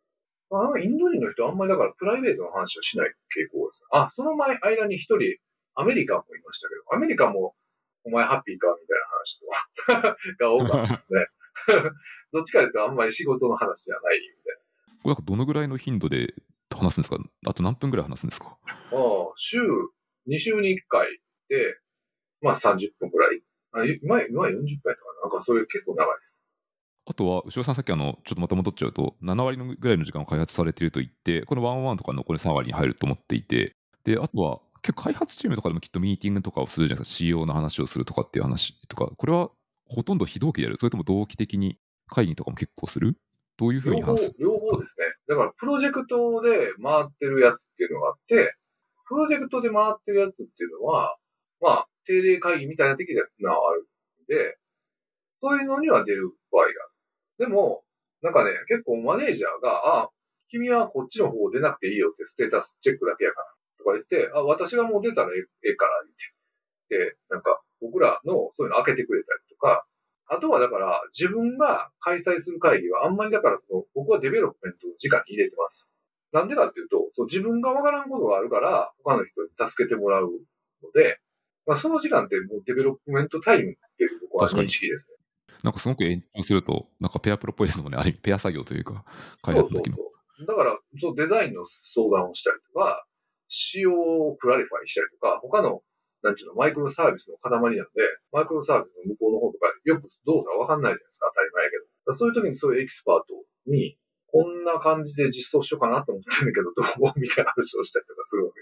[0.49, 3.85] まあ、インド人の人あんまりだからプライベートの話をしない傾向です。
[3.91, 5.37] あ、その前、間に一人、
[5.75, 7.55] アメリカンもいましたけど、アメリカンも、
[8.05, 11.27] お前ハッピーかみたいな話とが多かったですね。
[12.33, 14.57] どっちかというとあんまり仕事の話じゃないみたい
[15.03, 16.35] これなんかどのぐらいの頻度で
[16.75, 17.19] 話すんですか？
[17.47, 18.57] あと何分ぐらい話すんですか？
[18.67, 18.73] な。
[18.73, 19.59] ああ、週、
[20.27, 21.09] 2週に1回
[21.49, 21.77] で、
[22.43, 23.41] まあ30分くらい。
[23.73, 24.53] あ今、今は40
[24.83, 26.37] 回とかな、なんかそれ結構長いです。
[27.09, 39.51] あとは、後ろさんさっきあの、ちょっとまた戻っちゃうと、7割のぐらいの時間を開発されていると言って、この101とか残り3割に入ると思っていて、で、あとは、結構開発チームとかでもきっとミーティングとかをするじゃないですか、仕様の話をするとかっていう話とか、これは
[39.89, 43.17] ほとんど非同期でやるそれとも同期的に会議とかも結構する？
[43.57, 45.07] どういうふうに話す、両方ですね。
[45.29, 48.55] だから、プロジェクトで回ってるやつっていうのがあって、
[49.09, 51.17] プロジェクトで回ってるやつっていうのは、
[51.61, 53.87] まあ、定例会議みたいな的なのはあるん
[54.27, 54.59] で、
[55.41, 56.75] そういうのには出る場合がある。
[57.39, 57.83] でも、
[58.23, 60.11] なんかね、結構マネージャーが、あ、
[60.49, 63.47] 君はこっちの方出なくていいよってステータスチェックだけやから、
[63.79, 66.03] とか言って、あ、私がもう出たらええから、
[66.89, 67.13] 言って。
[67.13, 69.85] で、なんか、僕らのそういうの開けてくれたりとか、
[70.29, 75.89] あとはだから、自分が開催する会議はあんまりだから、その、僕は development を直に入れてます。
[76.33, 80.31] なんでかっていうと、そう自分がわからんことがあるから、他の人に助けてもらう
[80.83, 81.21] ので、
[81.67, 85.17] まあ、その時間ってもう development time っていう僕は認識ですね。
[85.63, 87.99] なんかすごく延長すると、なんかペアプロっぽいですもんね。
[87.99, 89.05] ある意味、ペア作業というか、
[89.43, 89.97] 開そうそう発の時の。
[89.97, 90.03] そ
[90.45, 90.47] う。
[90.47, 93.05] だから、そう、デザインの相談をしたりとか、
[93.49, 95.83] 仕様を clarify したりとか、他の、
[96.27, 97.87] なんちゅうの、マイクロサービスの塊なんで、
[98.33, 102.15] マイクロサービスの向こうの方とか、よく動作わかんないじゃないですか、当たり前やけど。
[102.17, 108.61] そういう時にそういうエキスパートに、こんな感じで実装しようかなと思ってるんだけど、どうみたいな話をしたりとかするわけ。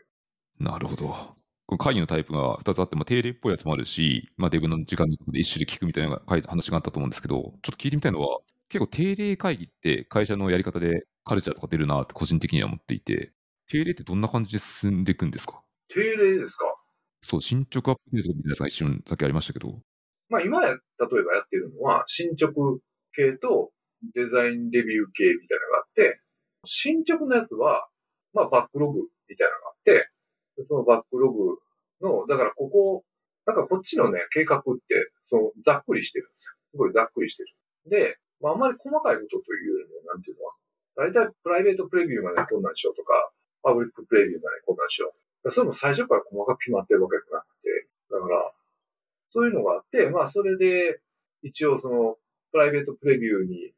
[0.63, 1.35] なるほど。
[1.79, 13.33] 会議のタイプが2つあって、まあ、定例っぽいやつもあるし、まあ、デブの時間で一種で聞くみたいな話があったと思うんですけど、ちょっと聞いてみたいのは、結構定例会議って会社のやり方でカルチャーとか出るなって個人的には思っていて、
[13.67, 15.63] 定例ってどんな感じで進んでいくんですか？
[15.89, 16.74] 定例ですか？
[17.25, 19.81] そう、進捗アップデートみたいなやつが一瞬さっきありましたけど、
[20.29, 22.53] まあ今や、例えばやってるのは、進捗
[23.13, 23.73] 系と
[24.15, 26.21] デザインレビュー系みたいなのがあって、
[26.67, 27.89] 進捗のやつは、
[28.33, 30.11] まあバックログみたいなのがあって、
[30.67, 31.59] そのバックログ
[32.01, 33.05] の、だからここ、
[33.47, 36.55] なんかこっちのね、計画って、そのざっくりしてるんですよ。
[36.73, 37.49] すごいざっくりしてる。
[37.87, 40.55] で、まああんまり細かいことというよりも、なんていうのは、
[40.97, 43.33] 大体プライベートプレビューまでこんなんしようとか、
[43.63, 45.24] パブリックプレビューまでこんなんしよう。
[45.51, 48.53] それも最初から細かく決まってるわけじゃなくて、だから、
[49.33, 51.01] そういうのがあって、まあ、それで、
[51.43, 52.17] 一応その、
[52.53, 53.73] プライベートプレビューに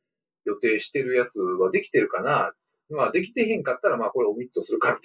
[0.44, 2.52] 予定してるやつはできてるかな。
[2.90, 4.98] まあ、できてへんかったら、まあ、これオミットするか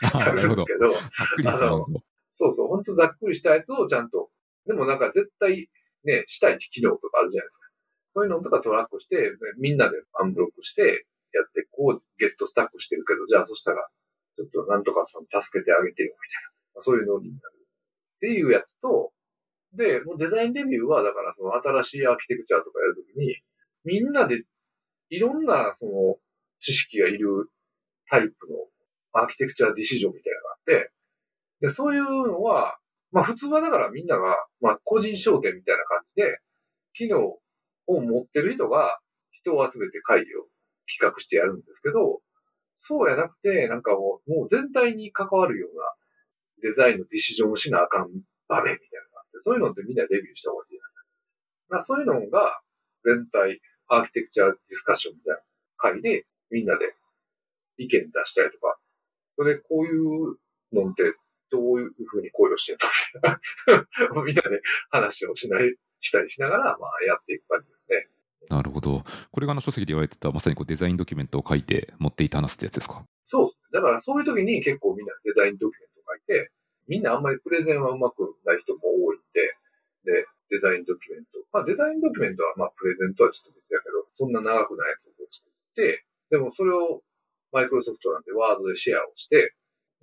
[0.00, 0.32] みたいな。
[0.34, 0.64] なるほど。
[0.66, 1.86] のよ。
[2.28, 4.30] そうそう、本当ざっくりしたやつをちゃんと、
[4.66, 5.70] でもなんか絶対
[6.04, 7.68] ね、したい機能とかあるじゃないですか。
[8.14, 13.88] そういうのとかトラックして、みんなでアンブロックして、やって、こう、ゲットスタックしてるけど、じゃあそしたら、
[14.36, 16.42] ちょっとなんとかその助けてあげてよ、みたい
[16.76, 16.82] な。
[16.82, 17.66] そういうのになる。
[18.16, 19.12] っていうやつと、
[19.74, 23.36] で、もうデザインレビューは、だからその新しいアーキテクチャとかやるときに、
[23.84, 24.42] みんなで、
[25.10, 26.16] いろんなその
[26.60, 27.50] 知識がいる
[28.08, 28.56] タイプの
[29.12, 30.90] アーキテクチャディシジョンみたいなのがあって、
[31.60, 32.78] で、そういうのは、
[33.12, 36.38] まあ普通はだからみんなが、まあ個人商店みたいな感じで、
[36.94, 37.38] 機能
[37.86, 38.98] を持ってる人が
[39.32, 40.46] 人を集めて会議を
[40.86, 42.20] 企画してやるんですけど、
[42.86, 45.84] そうやなくて、なんかもう、もう全体に関わるような
[46.60, 48.12] デザインのディシジョンをしなあかん
[48.46, 51.02] 場面みたいなのがあって、そういうのってみんなレビューした方がいいですね。
[51.68, 52.60] まあそういうのが
[53.04, 55.40] 全体アーキテクチャディスカッションみたいな
[55.76, 56.92] 会でみんなで
[57.78, 58.76] 意見出したりとか、
[59.36, 60.36] それでこういう
[60.72, 61.16] のって
[61.50, 62.78] どういうふうに考慮してる
[64.14, 68.08] の みんなで話をしない、したりしながら、まあやっていく感じですね。
[68.48, 69.04] なるほど。
[69.32, 73.04] これがあの書籍で言われてた、まさにこうデザインドキュメントを書いて持っていって話ってやつですか？
[73.26, 73.80] そうですね。
[73.80, 76.50] だからそういう時に結構みんなデザインドキュメントを書いて、
[76.86, 79.56] みんなあんまりプレゼンはうまくない人も多いんで、
[80.04, 81.40] で、デザインドキュメント。
[81.52, 87.00] まあデザインドキュメントはまあプレゼントはちょっと別だけど、そんな長くないやつを作って、でもそれを
[87.52, 89.54] マイクロソフトなんでワードでシェアをして、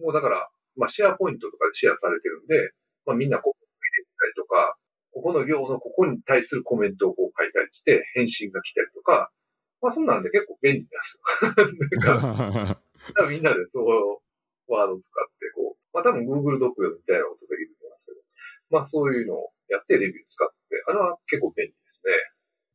[0.02, 2.74] もうだから、まあシェアポイントとかでシェアされてるんで、
[3.06, 4.76] まあみんなここに入れたりとか、
[5.12, 9.30] ここの行のここに対するコメントをこう書いたりして、返信が来たりとか、
[9.82, 11.22] まあそんなんで結構便利です
[13.20, 13.28] よ。
[13.30, 13.84] みんなでそう、
[14.72, 18.18] ワードを使って、こう、まあ多分 Google ドックみたいなことできると思いますけど、
[18.70, 22.14] まあそういうのをやってレビュー使って、あれは結構便利ですね。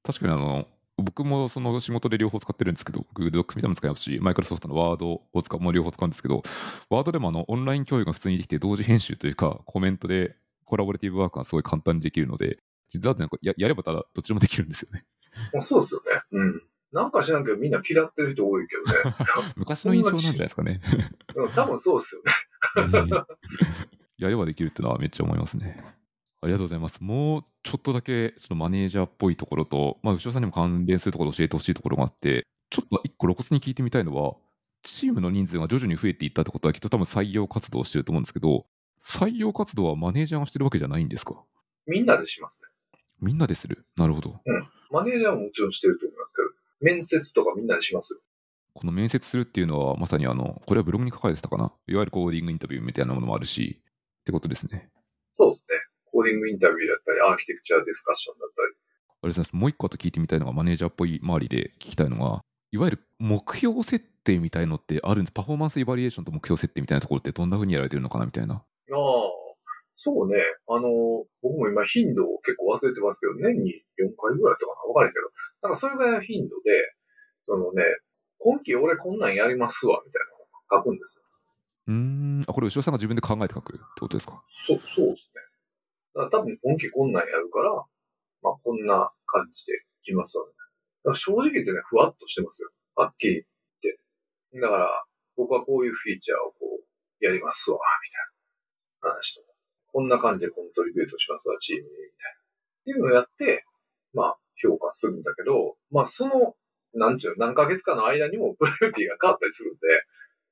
[0.02, 0.68] 確かにあの、
[0.98, 6.42] 僕もその仕事で両方使ってるんですけど、Google Docs みたいなのも使いますし、Microsoft の Word を使う、もう両方使うんですけど、
[6.90, 12.58] Word でもあのオンライン共有が普通にできて、同時編集というか、コメントでコラボレティブワークがすごい簡単にできるので、
[12.90, 15.04] 実はなんかややればただどっちでもできるんですよね。
[15.52, 16.22] まあそうですよね。
[16.32, 16.62] うん。
[16.92, 19.16] なんか知らんけどみんな嫌ってる人多いけどね。
[19.56, 20.80] 昔の印象なんじゃないですかね。
[21.34, 22.32] うん多分そうですよね。
[23.00, 23.26] うん
[24.18, 25.84] やればできるってのはめっちゃ思いますね。
[26.40, 27.02] ありがとうございます。
[27.02, 34.36] もうちょっとだけそのマネージャーっぽいところと、まあ、牛尾さんにも関連するところを教えてほしいところがあって、ちょっと一個露骨に聞いてみたいのは、
[34.82, 38.66] チームの人数が徐々に増えていったってことは、きっと多分採用活動をしてると思うんですけど、
[39.06, 41.40] 採用活動はマネージャーがしてるわけじゃないんですか？
[41.86, 42.98] みんなでしますね。
[43.20, 43.86] みんなでする？
[43.96, 44.40] なるほど。
[44.90, 48.18] マネージャーももちろんしてると思いますけど、面接とかみんなでしますよ。
[48.74, 51.72] この面接するっていうのは、まさにあの、これはブログに書かれてたかな？
[51.86, 54.90] いわゆるコーディングインタビューみたいなものもあるし、ってことですね。
[55.34, 55.76] そうですね。
[56.10, 58.68] コーディングインタビューだったり、アーキテクチャディスカッションだったり。
[58.68, 59.52] ありがとうございます。
[59.52, 62.40] もう一個あと聞いてみたいのが、マネージャーっぽい周りで聞きたいのが、
[62.72, 65.32] いわゆる目標設定みたいのってあるんです。
[65.32, 68.62] パフォーマンスエバリエーションと目標設定みたいなところってどんな風にやられてるのかなみたいな。
[68.92, 69.30] ああ、
[69.96, 70.36] そうね。
[70.68, 75.30] あの、僕も今頻度を結構忘れてますけど、年に4回ぐらいとかなわからんけど、
[75.62, 76.92] なんかそれぐらいの頻度で、
[77.46, 77.82] そのね、
[78.38, 81.24] 今期俺こんなんやりますわ、みたいなのを書くんですよ。
[81.88, 82.44] うーん。
[82.46, 84.42] あ、これ、後ろさんが自分で考えて書くってことですか？
[84.66, 85.40] そう、そうですね。
[86.14, 87.72] だから多分今期こんなんやるから、
[88.42, 90.52] まあこんな感じで来ますわね。
[91.04, 92.70] だから正直言ってね、ふわっとしてますよ。
[92.94, 93.46] はっきり
[93.82, 94.60] 言って。
[94.60, 95.04] だから、
[95.36, 98.35] 僕はこういうフィーチャーをこう、やりますわ、みたいな
[99.06, 99.48] 話とか。
[99.92, 102.36] こんな感じでコントリビュートしますわ、チームに、みたいな。
[102.36, 103.64] っていうのをやって、
[104.12, 106.54] まあ、評価するんだけど、まあ、その、
[106.94, 109.80] なんちゅうの、何ヶ月かの間にもプライオリティが変わったりするんで、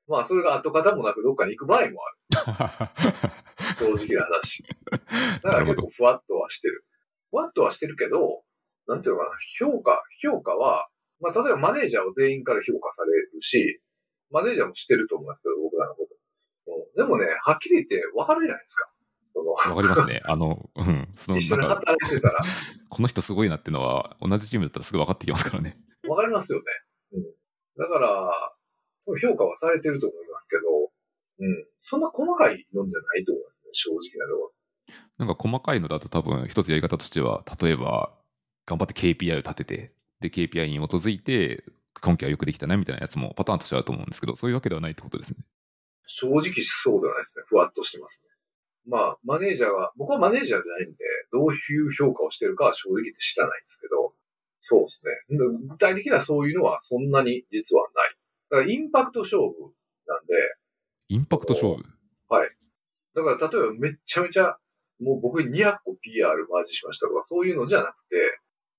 [0.07, 3.35] まあ、それが跡形もなくどっかに行く場合もある。
[3.97, 4.62] 正直な話。
[5.43, 6.85] だから結構ふわっとはしてる。
[7.31, 8.45] ふわっとはしてるけど、
[8.87, 10.88] なんていうのかな、評価、評価は、
[11.21, 13.81] まあ、例えばマネージャーを全員から評価されるし、
[14.31, 15.57] マネージャーもしてると思いますけど、
[16.97, 18.91] でもね、はっきり言って分かるじゃないですか。
[19.35, 20.23] わかりますね。
[20.25, 21.09] あの、うん。
[21.17, 22.41] その、一緒に働いてたら、
[22.89, 25.77] この人すごいなっていうのは、同じチームだったらすぐ分かってきますからね。
[26.03, 26.65] 分かりますよね。
[27.15, 27.23] うん。
[27.77, 28.55] だから、
[29.21, 30.63] 評価はされてると思いますけど、
[31.41, 31.67] うん。
[31.83, 34.55] そんな細かいのんじゃないと思いますね、正直なところ。
[35.19, 38.17] なんか細かいのだと多分一つやり方としては、例えば、
[38.67, 41.65] 頑張って KPI を立てて、で、KPI に基づいて、
[42.01, 45.39] 今期はよくできたなみたいなやつもパターンとしてあると思うんですけど、そういうわけではないってことですね。
[46.07, 47.45] 正直そうではないですね。
[47.47, 48.29] ふわっとしてますね。
[48.87, 50.99] まあ、マネージャーが、僕はマネージャーじゃないんで、
[51.33, 54.12] どういう評価をしてるかは正直知らないんですけど、
[54.61, 55.01] そうです
[55.35, 55.38] ね。
[55.38, 58.17] で具体的なそういうのはそんなに実はない。
[58.51, 59.75] だからインパクト勝負
[60.07, 60.33] なんで、
[61.09, 61.85] インパクト勝負？
[63.14, 64.59] だから例えばめっちゃめちゃ、
[65.01, 68.17] もう僕に200個 PR マージしましたとか、そういうのじゃなくて、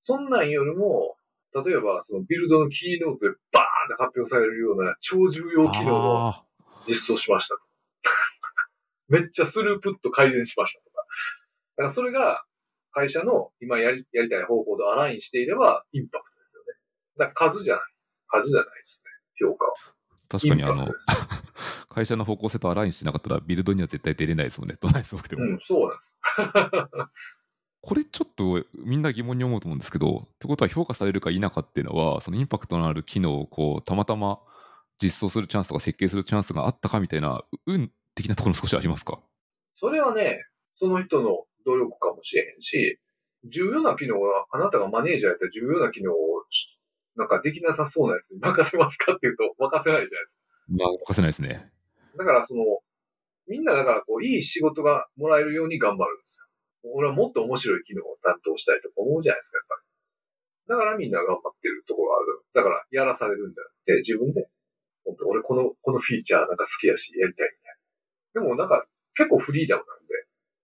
[0.01, 1.15] そんなんよりも、
[1.53, 6.43] 例えばそのビルドのキーノートでバーンって発表されるような超重要機能をあ
[6.87, 7.61] 実装しましたと。
[9.09, 11.05] めっちゃスループット改善しましたとか。
[11.77, 12.43] だからそれが
[12.91, 16.67] 会社の今やりやりたい方向とアラインしていればインパクトですよね。
[17.17, 17.83] だから数じゃない。
[18.27, 19.11] 数じゃないですね。
[19.47, 19.73] 評価は。
[19.73, 19.95] ー
[20.27, 20.91] 確かにあの
[21.89, 24.75] 会社の方向性とアラインしてなかったら、ビルドには絶対出れないですもんね。
[24.81, 25.43] どんなにすごくても。
[25.43, 26.17] うん、そうなんです。
[27.81, 34.39] これちょっとみんな疑問に思うと思うんですけど、ってことは評価されるか否かっていうのは、そのインパクトのある機能をこうたまたま
[35.01, 39.19] 実装するチャンスとか設計するチャンスがあったかみたいな、運的なところも少しありますか？
[39.75, 40.43] それはね、
[40.79, 42.99] その人の努力かもしれへんし、
[43.45, 46.15] 重要な機能は、あなたがマネージャーやったら重要な機能を
[46.49, 46.79] し、
[47.15, 51.71] なんかできなさそうなやつに任せますかっていうと任せないじゃないですまあ、任せないですね。
[52.17, 52.23] か。
[52.23, 52.63] だからその、
[53.47, 56.91] みんなだからこう、いい仕事がもらえるように頑張るんですよ。
[56.95, 59.85] 俺はもっと面白い機能を担当したいとか思うじゃないですか、やっぱり。
[60.65, 62.41] だからみんな頑張ってるところがある。
[62.53, 64.47] だから、やらされるんじゃなくて、自分で、
[65.05, 67.75] 本当俺この、このフィーチャーなんか好きやし、やりたいみたい
[68.41, 68.41] な。
[68.41, 70.13] でもなんか、結構フリーダムなんで、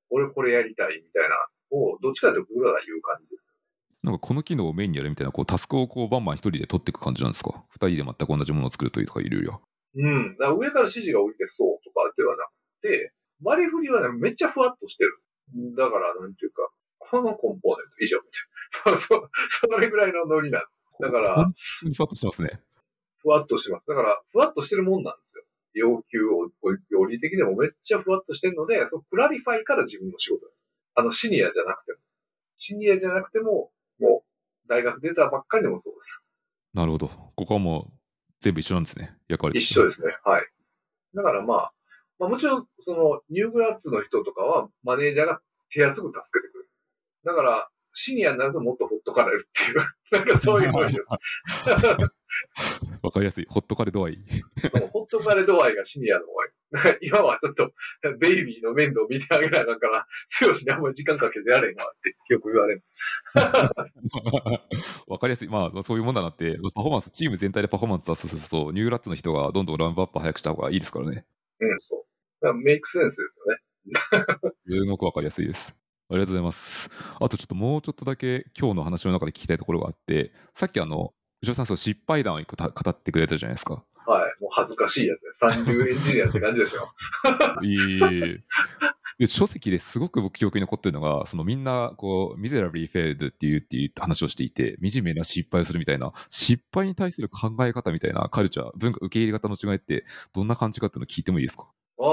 [0.09, 1.35] 俺これやりたいみたいな、
[1.71, 3.55] を、どっちかというと僕らが言う感じです。
[4.03, 7.63] なんかこの機能をメインにやるみたいな、こうタスクをこうバンバン一人で取っていく感じなんですか？
[7.69, 9.59] 二人で全く同じものを作るというとかいうよりは。
[9.95, 10.35] うん。
[10.37, 12.43] だから上から指示が降りてそうとかではな
[12.79, 15.21] くて、割り振りはね、めっちゃふわっとしてる。
[15.77, 18.23] だから、なんていうか、このコンポーネント以上み
[18.83, 18.97] たいな。
[18.97, 20.83] そそれぐらいのノリなんです。
[20.99, 21.37] だからふ
[22.01, 22.59] わっとしてますね。
[23.21, 23.87] ふわっとしてます。
[23.87, 25.43] だから、ふわっとしてるもんなんですよ。
[25.73, 26.49] 要求を、
[26.89, 30.47] 料理的でもめっちゃふわっとしてるので、その clarify から自分の仕事。
[30.95, 31.99] あの、シニアじゃなくても。
[32.57, 36.25] シニアじゃなくても、もう、大学出たばっかりでもそうです。
[36.73, 37.07] なるほど。
[37.35, 37.93] ここはもう
[38.39, 39.15] 全部一緒なんですね。
[39.27, 40.07] 役割一緒ですね。
[40.23, 40.47] はい。
[41.13, 41.71] だからまあ、
[42.19, 46.69] まあもちろん、その、 new grads の人とかは、マネージャーが手厚く助けてくれる。
[47.25, 49.77] だから、シニアになるともっとほっとかれるっていう、
[50.25, 51.09] なんかそういう感じです。
[53.01, 53.45] わかりやすい。
[53.49, 54.17] ほっとかれ度合い。
[54.73, 56.49] もうほっとかれ度合いがシニアの方がい
[57.01, 57.71] 今はちょっと、
[58.19, 62.95] ベイビーの面倒見てあげなあかんから、強しにあんまり時間かけてやれんわってよく言われます。
[65.07, 65.49] わかりやすい。
[65.49, 71.25] まあ、そういうもんだなって、パフォーマンス、チーム全体でパフォーマンス出すとすると、ニューグラッツの人がどんどんランプアップ早くした方がいいですからね。
[71.59, 72.05] うん、そう。
[72.41, 73.61] だからメイクセンスですよね。
[74.67, 75.75] すごくわかりやすいです。
[76.09, 76.89] ありがとうございます。
[77.19, 83.83] あとちょっともうちょっとだけ今日の話の中で聞きたいところがあって、さっきあの、牛尾さん、そう失敗談を一個た語ってくれたじゃないですか。
[84.05, 84.41] はい。
[84.41, 85.29] もう恥ずかしいやつね。
[85.33, 86.89] 三流エンジニアって感じでしょ。
[87.63, 87.99] いい。
[89.19, 101.67] で書籍ですごく僕記憶に残ってるのが、そのみんな、こう、ミゼラブリーフェールっていうっていう話をしていて、惨めな失敗をするみたいな、失敗に対する考え方みたいなカルチャー、文化、受け入れ方の違いって、どんな感じかっていうのを聞いてもいいですか？
[101.99, 102.07] ああ。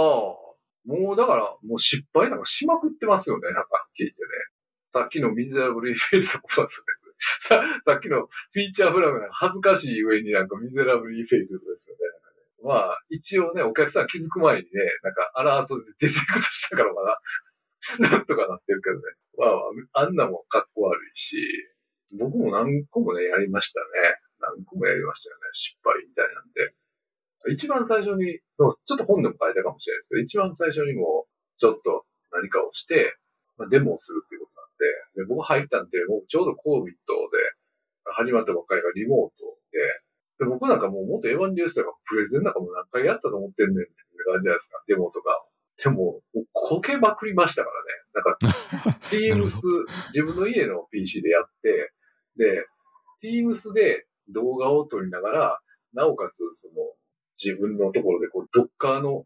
[0.86, 3.42] もうだから、もう失敗なんかしまくってますよね。
[3.52, 4.16] なんか聞いてね。
[4.92, 6.86] さっきのミゼラブルフェイルとこですね。
[7.40, 12.08] ささっきのフィーチャーフラグなんか恥ずかしい上になんかミゼラブルフェイルですよね。
[12.08, 14.70] なんかねまあ、一応ね、お客さん気づく前にね、
[15.02, 17.20] なんかアラートで出ていくとしたからまだ、
[18.10, 19.02] なんとかなってるけどね。
[19.36, 21.38] まあ、あんなもかっこ悪いし、
[22.12, 23.86] 僕も何個もね、やりましたね。
[24.40, 25.42] 何個もやりましたよね。
[25.52, 26.74] 失敗みたいなんで。
[27.52, 31.28] 一番最初に、ちょっと本でも書いたかもしれないですけど、一番最初にも
[31.58, 33.16] ちょっと何かをして、
[33.56, 34.57] まあ、デモをするっていうこと
[35.14, 36.94] で、で僕入ったんで、もうちょうど COVID で
[38.04, 39.78] 始まったばっかりがリモートで、
[40.38, 43.92] で僕なんかもう元エヴァンジェリストとかプレゼンなんかもう何回やったと思ってんねんって
[44.24, 45.44] 感じじゃないですか、デモとか。
[45.82, 46.20] でも、
[46.52, 47.98] こけまくりましたからね。
[48.14, 49.46] なんか、 Teams、
[50.08, 51.92] 自分の家の PC でやって、
[52.36, 52.66] で、
[53.22, 55.60] Teams で動画を撮りながら、
[55.94, 56.74] なおかつ、その、
[57.42, 59.24] 自分のところでこう、ドッカーの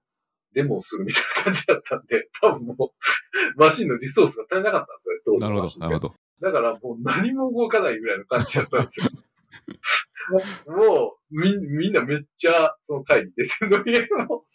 [0.55, 6.15] デモをするみたいな感じだったんで、 多分もう、マシンのリソースが足りなかったんですよね、当時なるほど、なるほど。
[6.41, 9.07] だからもう何も動かないぐらいの感じだったんですよ。
[10.67, 14.53] もう、み、みんなめっちゃその会に出てるのに、もう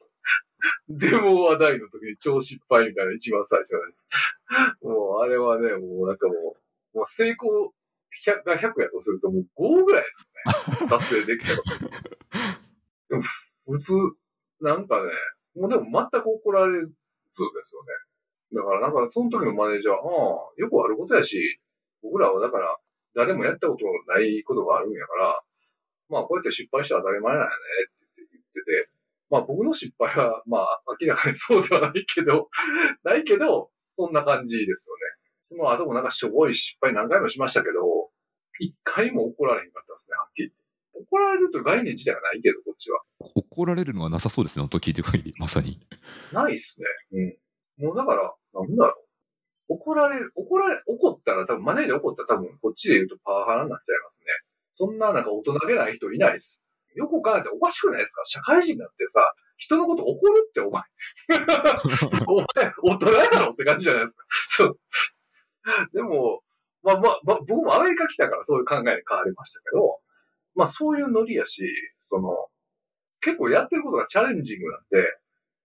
[0.89, 4.07] デモ話題の時に超失敗みたいな一番最初なんです。
[4.81, 6.33] もうあれはね、もうなんかも
[6.93, 7.73] う、もう成功
[8.25, 10.89] 100が100やとするともう5ぐらいですよね。
[10.89, 11.57] 達成できたら。
[13.09, 13.23] でも
[13.67, 13.93] 普通、
[14.61, 15.11] なんかね、
[15.57, 16.95] もうでも全く怒られずで
[17.31, 17.49] すよ
[17.83, 17.89] ね。
[18.53, 21.59] だからなんかその時のマネージャーは、ああ、よくあることやし、
[22.01, 22.77] 僕らはだから
[23.15, 25.41] 誰もやったことないことがあるんやから、
[26.09, 27.53] まあこうやって失敗したら当たり前なんやね
[28.11, 28.89] って言ってて、
[29.29, 32.49] まあ僕の失敗は、まあ明らかにそうではないけど、
[33.03, 35.01] ないけど、そんな感じですよね。
[35.41, 38.09] その後もなんかしょぼい失敗何回もしましたけど、
[38.59, 40.66] 一回も怒られへんかったですね、はっきり言って。
[41.01, 43.01] 怒られるという概念自体がないけど、こっちは。
[43.35, 45.79] 怒られるのはなさそうですね、本当聞いてる限り、まさに。
[46.31, 46.77] ないっす
[47.11, 47.39] ね。
[47.79, 47.85] うん。
[47.87, 48.91] もうだから、なんだろ
[49.69, 49.73] う。
[49.73, 54.27] 怒られる、怒られ、怒ったら多分、マネージャー怒ったら多分、こっちで言うとパワハラになっちゃいますね。
[54.71, 56.63] そんななんか大人げない人いないっす。
[56.95, 58.23] よく考えておかしくないですか？
[58.25, 59.21] 社会人になってさ、
[59.57, 60.83] 人のこと怒るってお前。
[62.27, 64.25] お前、大人やろって感じじゃないですか。
[64.49, 64.79] そう。
[65.93, 66.41] でも、
[66.81, 69.99] まあまあ、まあ、僕もアメリカ来たからそういう考えに変わりましたけど、
[70.57, 71.65] まあそういうノリやし、
[72.01, 72.47] その、
[73.21, 75.17] 結構やってることがチャレンジングなんで、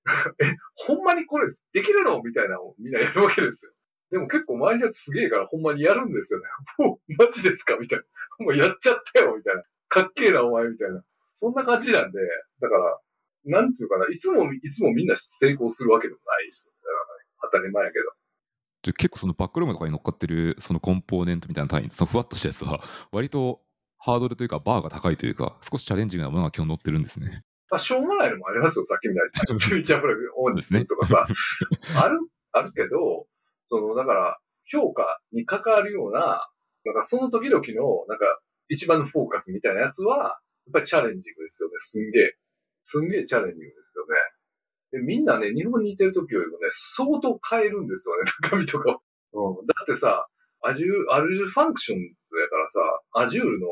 [0.52, 2.22] え、ほんまにこれできるの？
[2.22, 3.72] みたいなのをみんなやるわけですよ。
[4.10, 6.46] でも結構周りのやつすげえからほんまにやるんですよね。
[6.78, 7.76] もう、マジですか？
[7.76, 7.98] みたい
[8.38, 8.44] な。
[8.46, 9.62] もうやっちゃったよみたいな。
[9.88, 11.04] かっけえなお前みたいな。
[11.32, 12.18] そんな感じなんで、
[12.60, 13.00] だから、
[13.44, 16.68] なんていうかな、いつも、いつもみんな成功するわけでもないです。
[16.68, 16.74] ね、
[17.42, 18.92] 当たり前やけど。
[18.94, 23.62] 結構そのバックロームとかに乗っかってるそのコンポーネントみたいな単位、そのふわっとしたやつは、割と
[24.04, 27.44] ハードルというかバーが高いというか、少しチャレンジングなものが基本乗ってるんですね。
[27.70, 29.60] まあ、しょうがないのもありますよ、さっきみたいに。
[29.60, 31.24] フューチャープラグオンにするとかさ。
[31.94, 32.18] あ る、
[32.50, 33.26] あるけど、
[33.64, 36.50] その、だから、評価に関わるような、
[36.84, 41.74] なんかその時々の、なんか、一番のフォーカスみたいなやつは、やっぱりチャレンジングですよね。
[41.78, 42.36] すんげえ。
[42.82, 44.14] すんげえチャレンジングですよね。
[44.92, 49.00] でみんなね、日本にいてる時よりもね、相当変えるんですよね、中身とか
[49.32, 49.60] を。
[49.60, 49.66] うん。
[49.66, 50.26] だってさ、
[50.62, 53.68] Azure、Azure Functions やからさ、 Azure の、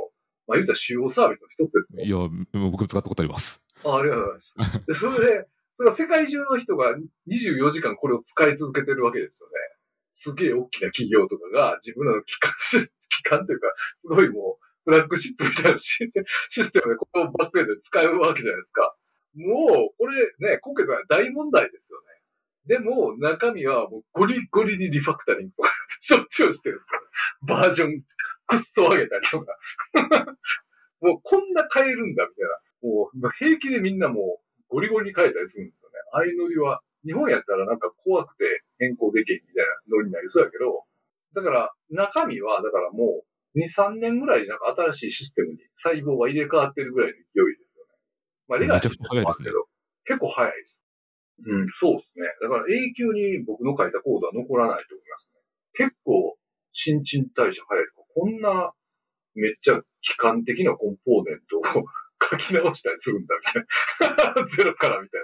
[0.50, 2.04] まあ言うたら主要サービスの一つですよ。
[2.04, 3.62] いや、僕も使ったことあります。
[3.84, 4.56] あありがとうございます。
[4.88, 6.96] で、それで、それは世界中の人が
[7.28, 9.54] 24時間これを使い続けてるわけですよね。
[10.10, 12.52] すげえ大きな企業とかが自分らの機関、
[13.08, 18.96] 機関というか、すごいもう、フラッグシップみたいなシステムでこのバックエンドで使うわけじゃないですか。
[19.36, 22.06] もう、これね、今回は大問題ですよね。
[22.66, 27.00] でも、中身はもうゴリゴリにリファクタリングとか しょっちゅうしてるんですよ。
[27.42, 28.02] バージョン
[28.46, 29.58] くっそ上げたりとか。
[31.00, 32.60] もうこんな変えるんだみたいな。
[32.82, 35.96] もう平気でみんなもうゴリゴリに変えたりするんですよね。
[36.12, 40.84] ああいうノリは、日本やったらなんか怖くて変更できんみたいなノリになりそうやけど、
[41.34, 47.90] だから中身は、だからもう2、3年ぐらいなんか新しいシステムに細胞が入れ替わってるぐらいの勢いですよね。
[48.48, 49.66] まあレガシーもあるけど、
[50.04, 50.80] 結構早いです。
[51.46, 52.26] うん、そうですね。
[52.42, 55.40] だから永久に僕の書いたコードは残らないと思いますね。
[55.86, 56.36] 結構、
[56.72, 57.84] 新陳代謝早い。
[58.14, 58.72] こんな、
[59.34, 59.82] めっちゃ悲
[60.18, 61.84] 観的なコンポーネントを
[62.30, 64.46] 書き直したりするんだ、みたいな。
[64.56, 65.18] ゼロからみた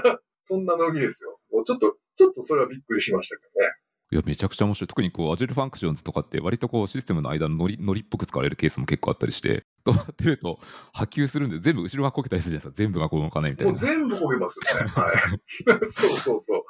[0.00, 0.20] いな。
[0.42, 1.40] そんなノリですよ。
[1.50, 3.74] もうちょっと、ちょっとそれはびっくりしましたけどね。
[4.12, 4.88] いや、めちゃくちゃ面白い。
[4.88, 10.58] 特にこう、Azure Functions とかって割とこう、システムの間のノリ、ノリっぽく使われるケースも結構あったりして、止まってると
[10.92, 12.76] 波及するんで、全部後ろがこけたりするじゃないですか。
[12.76, 13.72] 全部がこう動かないみたいな。
[13.72, 14.88] もう全部こけますよね。
[14.88, 15.14] はい。
[15.88, 16.62] そうそうそう。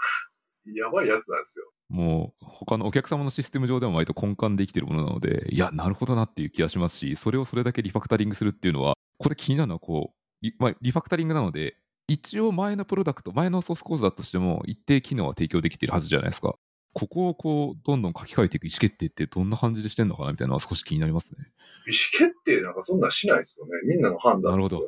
[0.75, 1.67] やばいやつなんですよ。
[1.89, 11.77] もう、他のお客様のシステム上でも割と根幹で生きてるものなので、いや、なるほどなっていう気がしますし、それをそれだけリファクタリングするっていうのは、これ気になるのはこう、リ,、まあ、リファクタリングなので、
[12.09, 16.57] 一応前のプロダクト、前のソースコードだとしても、一定機能は提供できているはずじゃないですか。
[16.99, 21.44] ここをこう、どんどん書き換えていく意思決定ってどんな感じでしてんのかなみたいなのは少し気になりますね。
[21.86, 23.72] 意思決定なんかそんなしないですよね。
[23.84, 24.86] みんなの判断ですよね。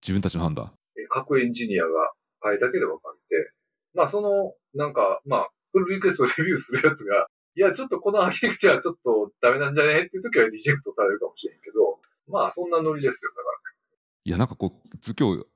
[0.00, 0.72] 自分たちの判断。
[1.10, 1.90] 各エンジニアが
[2.42, 2.94] 変えたければ
[3.28, 3.52] 変えて、
[3.92, 9.92] まあその、なんか、まあ、フルリクエストをレビューするやつが、いや、ちょっとこのアーキテクチャはちょっとダメなんじゃね？
[9.92, 13.56] っていう時はリジェクトされるかもしれんけど、まあそんなノリですよ、だから。
[14.24, 15.46] いや、なんかこう、今日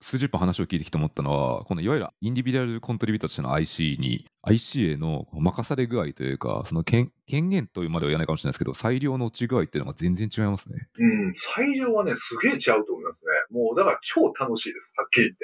[0.00, 10.88] 数十分話を聞いてきて思ったのは、このいわゆるインディビデュアルコントリビュートとしての IC に、IC への任され具合というか、その権権限というまでは言わないかもしれないですけど、裁量の落ち具合っていうのが全然違いますね。
[10.98, 13.60] うん、裁量はね、すげえ違うと思いますね。
[13.60, 15.34] もう、だから超楽しいです、はっきり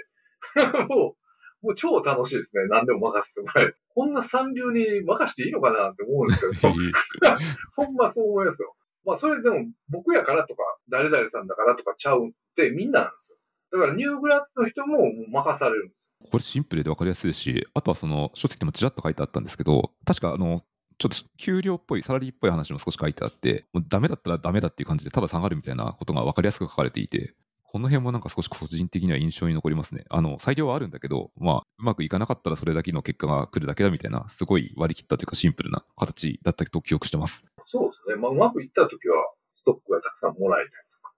[0.55, 0.87] 言って。
[0.95, 1.17] も
[1.63, 2.67] う、もう超楽しいですね。
[2.69, 3.77] 何でも任せてもらえる。
[3.95, 6.75] こんな三流に任していいのかなって思うんですけど、
[7.75, 8.77] ほんまそう思いますよ。
[9.05, 13.39] まあ、それでも僕やからとか、誰々さんだからとかちゃうってみんななんですよ。
[13.75, 14.99] だからニューグラッツの人も
[15.33, 20.63] 任されるんですこれシンプルで分かりやすいし、あとはその書籍でもちらっと書いてあったんですけど、確かあの、
[20.99, 30.05] ちょっと給料っぽい、サラリーっぽい話も少し書いてあって、もうダメだったらダメだっていう感じで、ただ下がるみたいなことが分かりやすく書かれていて、この辺もなんか少し個人的には印象に残りますね。
[30.09, 37.45] あの、裁量はあるんだけど、まあ、うまくいかなかったらそれだけの結果が来るだけだみたいな、すごい割り切ったというかシンプルな形だったと記憶してます。
[37.67, 38.17] そうですね。
[38.17, 39.17] まあ、うまくいったときは、
[39.57, 41.15] ストックがたくさんもらえたりとか、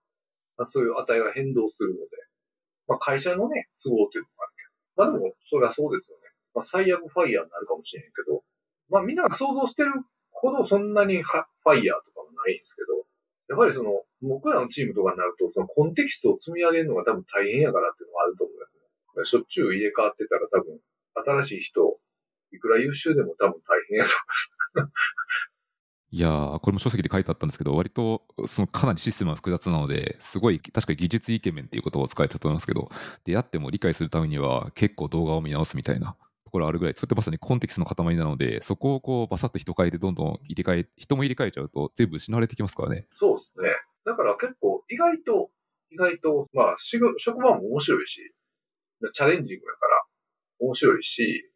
[0.57, 2.26] まあ、そういう値が変動するので、
[2.89, 5.05] まあ、会社のね、都合というのもあるけど。
[5.05, 6.23] まあでも、それはそうですよね。
[6.55, 8.43] まあ、最悪ファイヤーになるかもしれんけど、
[8.89, 9.93] まあみんなが想像してる
[10.31, 13.07] ほどそんなにファイヤーとかもないんですけど、
[13.49, 19.25] やっぱりその、僕らのチームとかになると、そのコンテキストを積み上げるのが多分大変やからっていうのがあると思いますね。
[19.25, 20.81] しょっちゅう入れ替わってたら多分、
[21.45, 21.99] 新しい人、
[22.53, 24.11] いくら優秀でも多分大変やと
[24.75, 25.56] 思います。
[26.13, 32.89] いや、これも書籍で書いてあったんですけど、割とそのかなりシステムが複雑なので、すごい確かに技術イケメンっていう言葉を使えたと思いますけど、
[33.25, 43.07] 出会っても理解するためには結構動画を見直すみたいなところあるぐらい、それってまさにコンテキストの塊なので、そこをこうバサッと人変えてどんどん入れ替え、人も入れ替えちゃうと全部失われてきますからね。
[43.19, 43.71] そうですね。
[44.05, 45.51] だから結構意外と、
[45.91, 48.21] 意外と、まあ職場も面白いし、
[49.13, 50.05] チャレンジングだから
[50.61, 51.51] 面白いし、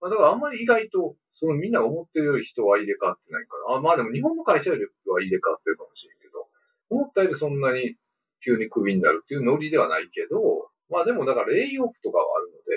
[0.00, 3.76] まあ、だからあんまり意外とそのみんなが思ってるより人は入れ替わってないから。
[3.76, 6.46] あまあでも日本の会社よりは入れ替わってるかもしれんけど、
[6.90, 7.96] 思ったよりそんなに
[8.44, 12.74] 急にクビになるっていうノリではないけど、まあでもだからレイオフとかはあるので、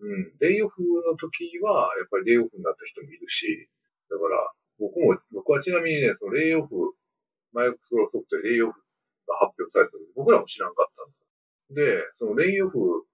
[0.00, 3.68] うん、レイオフの時はやっぱりレイオフになった人もいるし、
[4.08, 6.96] だから僕も、僕はちなみにね、そのレイオフ、
[7.52, 8.80] マイクロソフトでレイオフ
[9.28, 13.04] が発表された時、僕らも知らんかったんですで、そのレイオフ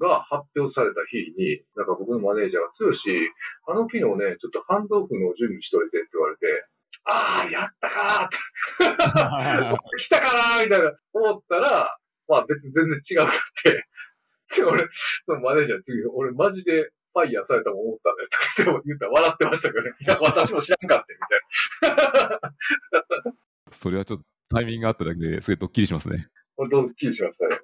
[0.00, 3.30] が発表された日に、なんか僕のマネージャーが、つし、
[3.68, 6.66] あの機能ね、ちょっとハンドオフの準備しといてって言われて、
[7.04, 8.38] ああ、やったかーって、
[9.98, 11.98] 来たかなーみたいな思ったら、
[12.28, 13.86] まあ別に全然違うかって、
[14.56, 14.88] で、俺、
[15.26, 19.92] そのマネージャー次、俺マジでファイヤーされたも思ったんだよとか言ったら笑ってましたけどね。
[20.00, 22.40] いや、私も知らんかって、みたいな。
[23.70, 24.24] それはちょっと
[24.54, 26.28] タイミングがあっただけですごいドッキリしますね。
[26.70, 27.58] ドッキリしましたね。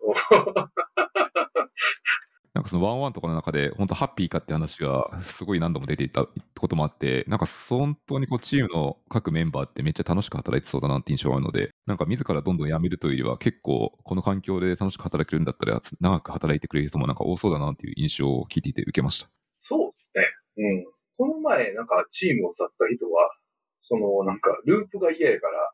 [2.56, 6.26] なんかそのワンワンとかの中で、本当ハッピーかって話がすごい何度も出ていた
[6.58, 19.28] こともあって、なんか本当にこうチームの各メンバーってめっちゃ楽しく働いてそうだなって印象があるので、なんか自らどんどん辞めるというよりは、結構この環境で楽しく働けるんだったら、長く働いてくれる人もなんか多そうだなっていう印象を聞いていて受けました。
[19.60, 20.22] そうですね。
[20.56, 20.84] うん。
[21.18, 23.36] この前、なんかチームを去った人は、
[23.82, 25.72] そのなんかループが嫌やから、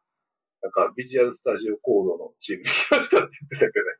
[0.63, 3.93] なんか Visual Studio Code のチームに来ましたって言ってたけどね。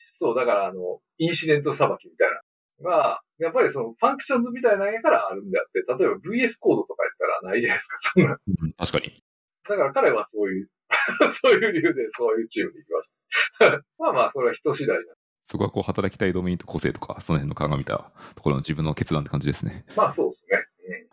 [0.00, 8.38] そう、だからあの、インシデント捌きみたいなのが、やっぱりその Functions みたいなのやからあるんであって、例えば VS コードとかやったらないじゃないですか、そんな。
[8.62, 9.22] うん確かに。
[9.68, 10.68] だから彼はそういう、
[11.42, 13.12] そういう理由でそういうチームに行きまし
[13.58, 13.82] た。
[13.98, 15.14] まあまあ、それは人次第な。
[15.44, 19.84] そこはこう働きたいドメインと個性とか、その辺の鑑みたところの自分の決断って感じですね。
[19.96, 20.64] まあそうですね。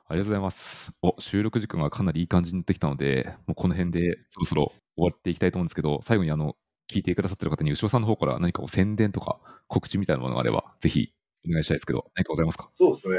[0.10, 0.94] ありがとうございます。
[1.02, 6.56] お、収録時間がかなりいい感じになってきたので、もうこの辺でそろそろ終わっていきたいと思うんですけど、最後にあの、
[6.90, 11.14] 聞いてくださってる方に、牛尾さんの方から何かこう宣伝とか告知みたいなものがあれば、ぜひ
[11.48, 12.70] お願いしたいですけど、何かございますか？
[12.74, 13.18] そうですね。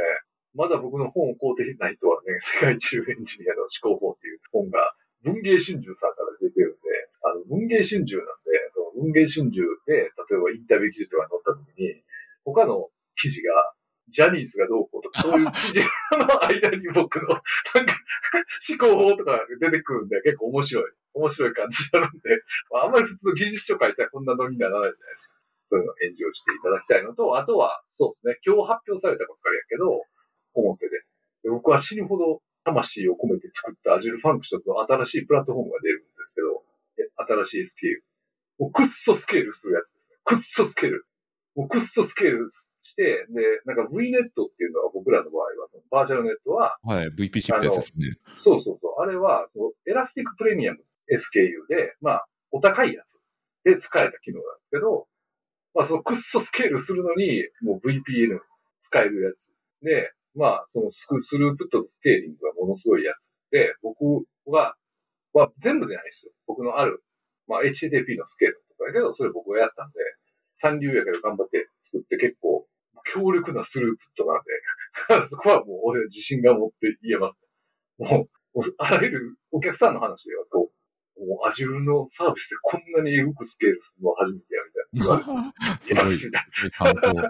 [0.55, 6.89] まだ僕の本を買うてない人はね、世界中エンジニアの思考法っていう本が文芸春秋さんから出てるんで、
[7.23, 12.03] あの、文芸春秋なんで、その文芸春秋で、例えばインタビュー記事とか載った時に、
[12.45, 13.75] 他の記事が、
[14.09, 15.81] ジャニーズがどうこうとか、そういう記事
[16.17, 17.93] の間に僕の、なんか、
[18.65, 20.85] 思考法とか出てくるんで、結構面白い、
[21.15, 25.35] 面白い感じになるんで、 まあ、あんまり普通の技術書書いたらこんなのにならないじゃないですか。
[25.67, 30.05] そういうのをエンジョイしていただきたいのと、あとは、そうですね、今日発表されたばっかりやけど、
[30.55, 31.05] 表で。
[31.45, 36.65] で僕は死ぬほど魂を込めて作った Azure Functions の新しいプラットフォームが出るんですけど、
[36.97, 37.11] で
[37.45, 38.05] 新しいスケール。
[38.59, 40.17] もうくっそスケールするやつですね。
[40.25, 41.07] くっそスケール。
[41.55, 48.17] もうくっそスケールして、で、なんか VNet っていうのは僕らの場合は、その virtual net は、はい、VP シップってやつですね。
[48.35, 49.03] そうそうそう。
[49.03, 49.49] あれは、
[49.87, 50.79] Elastic Premium
[51.13, 53.21] SKU で、まあ、お高いやつ
[53.65, 55.07] で使えた機能なんですけど、
[55.75, 58.39] まあ、そのくっそスケールするのに、もう VPN
[58.81, 59.55] 使えるやつ。
[59.83, 63.33] で、まあ、そのススループットとスケーリングがものすごいやつ。
[63.51, 64.75] で、僕は、
[65.33, 66.33] は全部じゃないですよ。
[66.47, 67.03] 僕のある、
[67.47, 69.99] まあ、HTTP のスケールとかやけど、それ僕がやったんで、
[70.55, 72.67] 三流やけど頑張って作って結構
[73.05, 74.43] 強力なスループットなん
[75.21, 77.39] で、 そこはもう俺は自信が持って言えます、
[77.99, 80.35] もう、もうあらゆるお客さんの話で、
[81.39, 84.61] もう Azure のサービスでこんなにエグくスケールするのは初めてや、
[84.93, 85.55] みたいな。
[85.87, 87.23] 言われすごい、すごい。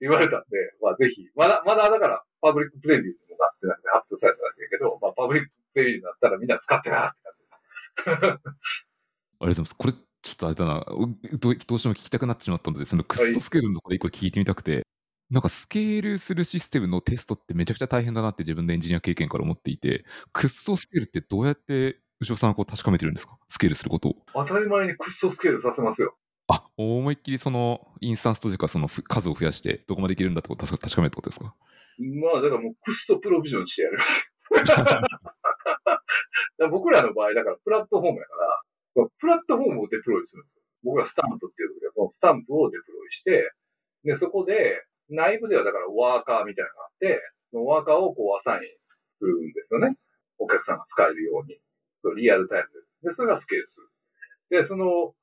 [0.00, 7.56] 言われたんで、まあぜひ、まだ、まだだから、パブリックプレビューになってなくて発表されただけやけど、まあパブリックプレビューになったらみんな使ってなって感じです。
[8.04, 9.76] ありがとうございます。
[9.76, 10.84] これ、ちょっとあれだな、
[11.38, 14.84] どうどうしても聞きたくなってしまったので、そのクッソスケールのところで一個聞いてみたくて、
[15.30, 23.38] なんかスケールするシステムのテストってめちゃくちゃ大変だなって自分のエンジニア経験から思っていて、クッソスケールってどうやって牛尾さんはこう確かめてるんですか？
[23.48, 24.16] スケールすることを。
[24.32, 26.16] 当たり前にクッソスケールさせますよ。
[26.48, 31.54] あ、思いっきりそのインスタンスというかそのふ数を増やしてどこまでいけるんだってことを確か確かめるってことですか？
[31.98, 33.98] まあ、だからもうクストプロビジョンしてやる。
[36.58, 38.34] ら僕らの場合、だからプラットフォームやか
[38.96, 40.62] ら、プラットフォームをデプロイするんですよ。
[40.82, 43.52] 僕らスタンプっていう時は、そのスタンプをデプロイして、
[44.04, 48.60] で、そこで、内部ではだからワーカーみたいなのがあって、ワーカーをこうアサイン
[49.18, 49.96] するんですよね。
[50.38, 51.58] お客さんが使えるように。
[52.04, 52.68] そうリアルタイム
[53.02, 53.08] で。
[53.10, 53.88] で、それがスケールする。
[54.50, 55.14] で、その、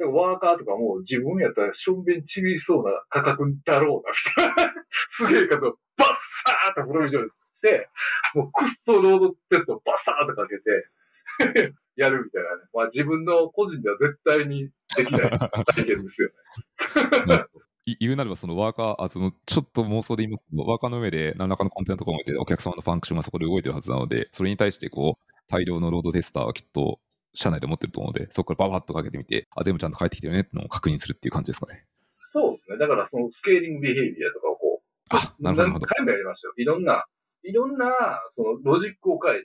[0.00, 4.74] ワーカーとかも自分やったらしょんべんちびりそうな価格だろうな、みたいな。
[4.90, 7.88] すげえ数をバッサーっとプロビジョンして、
[8.34, 12.62] もうクッソロードテストをバッサーっとかけて、 やるみたいなね。
[12.72, 17.44] まあ自分の個人では絶対にできない体験ですよね。
[18.00, 27.00] 言うなればそのワーカー、あそのちょっと妄想で言いますけど、ワーカーの上で何らかのコンテンツとかも置いて、お客様のファンクションがそこで動いてるはずなので、それに対してこう大量のロードテスターはきっと
[27.34, 31.84] 社内で持ってると思うので、そこからババッとかけてみて、あ、全部ちゃんと返ってきてるねってのを確認するっていう感じですかね。
[32.10, 32.78] そうですね。
[32.78, 35.80] だからそのスケーリングビヘイビアとかをこう、あ、なるほど。
[35.80, 36.54] 何回もやりましたよ。
[36.56, 37.04] いろんな、
[37.42, 37.92] いろんな、
[38.30, 39.42] そのロジックを変え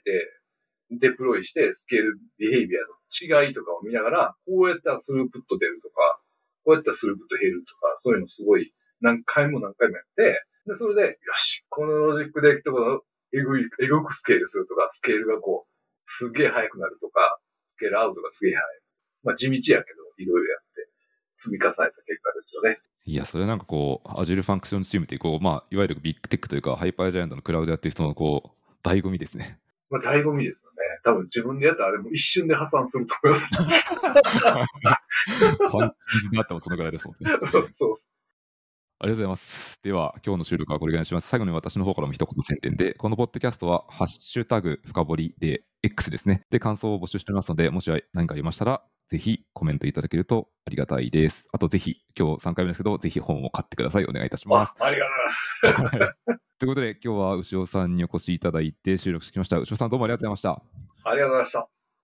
[0.90, 2.80] デプロイして、 scale behavior
[3.36, 5.94] の違いとかを見ながら、こうやったらスループット出るとか、
[6.64, 13.00] こうやったらスループット減るとか、そういうのすごい何回も何回もやって、で、それで、よし、このロジックでいくとこの
[13.32, 15.69] エグい、エグくスケールするとか、スケールがこう、
[16.10, 17.38] すげえ速くなるとか、
[17.68, 18.80] スケールアウトがすげえ速い。
[19.22, 20.88] まあ地道やけど、いろいろやって、
[21.38, 22.80] 積み重ねた結果ですよね。
[23.06, 29.58] いや、それなんかこう、Azure Function チームっていう、こう、まあ、いわゆるビッグテックというか、 hyper giant のクラウドやってる人の、こう、醍醐味ですね。
[29.88, 30.78] まあ、醍醐味ですよね。
[31.02, 33.48] 多分自分でやったらあれも一瞬で破産すると思います。
[33.48, 35.92] ファン
[36.30, 37.30] になってもそのぐらいですもんね。
[37.72, 38.10] そうっす。
[39.02, 39.80] ありがとうございます。
[39.82, 41.28] では、今日の収録はこれぐらいにします。
[41.28, 46.42] 最後に私の方からも一言宣伝で、このポッドキャストは、ハッシュタグ深掘りで、X ですね。
[46.50, 51.48] で、感想を募集しておりますので、もし何かありましたら、ぜひコメントいただけるとありがたいです。
[51.50, 54.04] あと、ぜひ、今日3回目ですけど、ぜひ本を買ってください。
[54.04, 54.74] お願いいたします。
[54.78, 55.06] あありが
[55.66, 56.14] とうございます。
[56.60, 59.58] ということで、今日は牛尾さんにお越しいただいて収録してきました。
[59.58, 61.10] 牛尾さん、どうもありがとうございました。
[61.10, 61.79] ありがとうございました。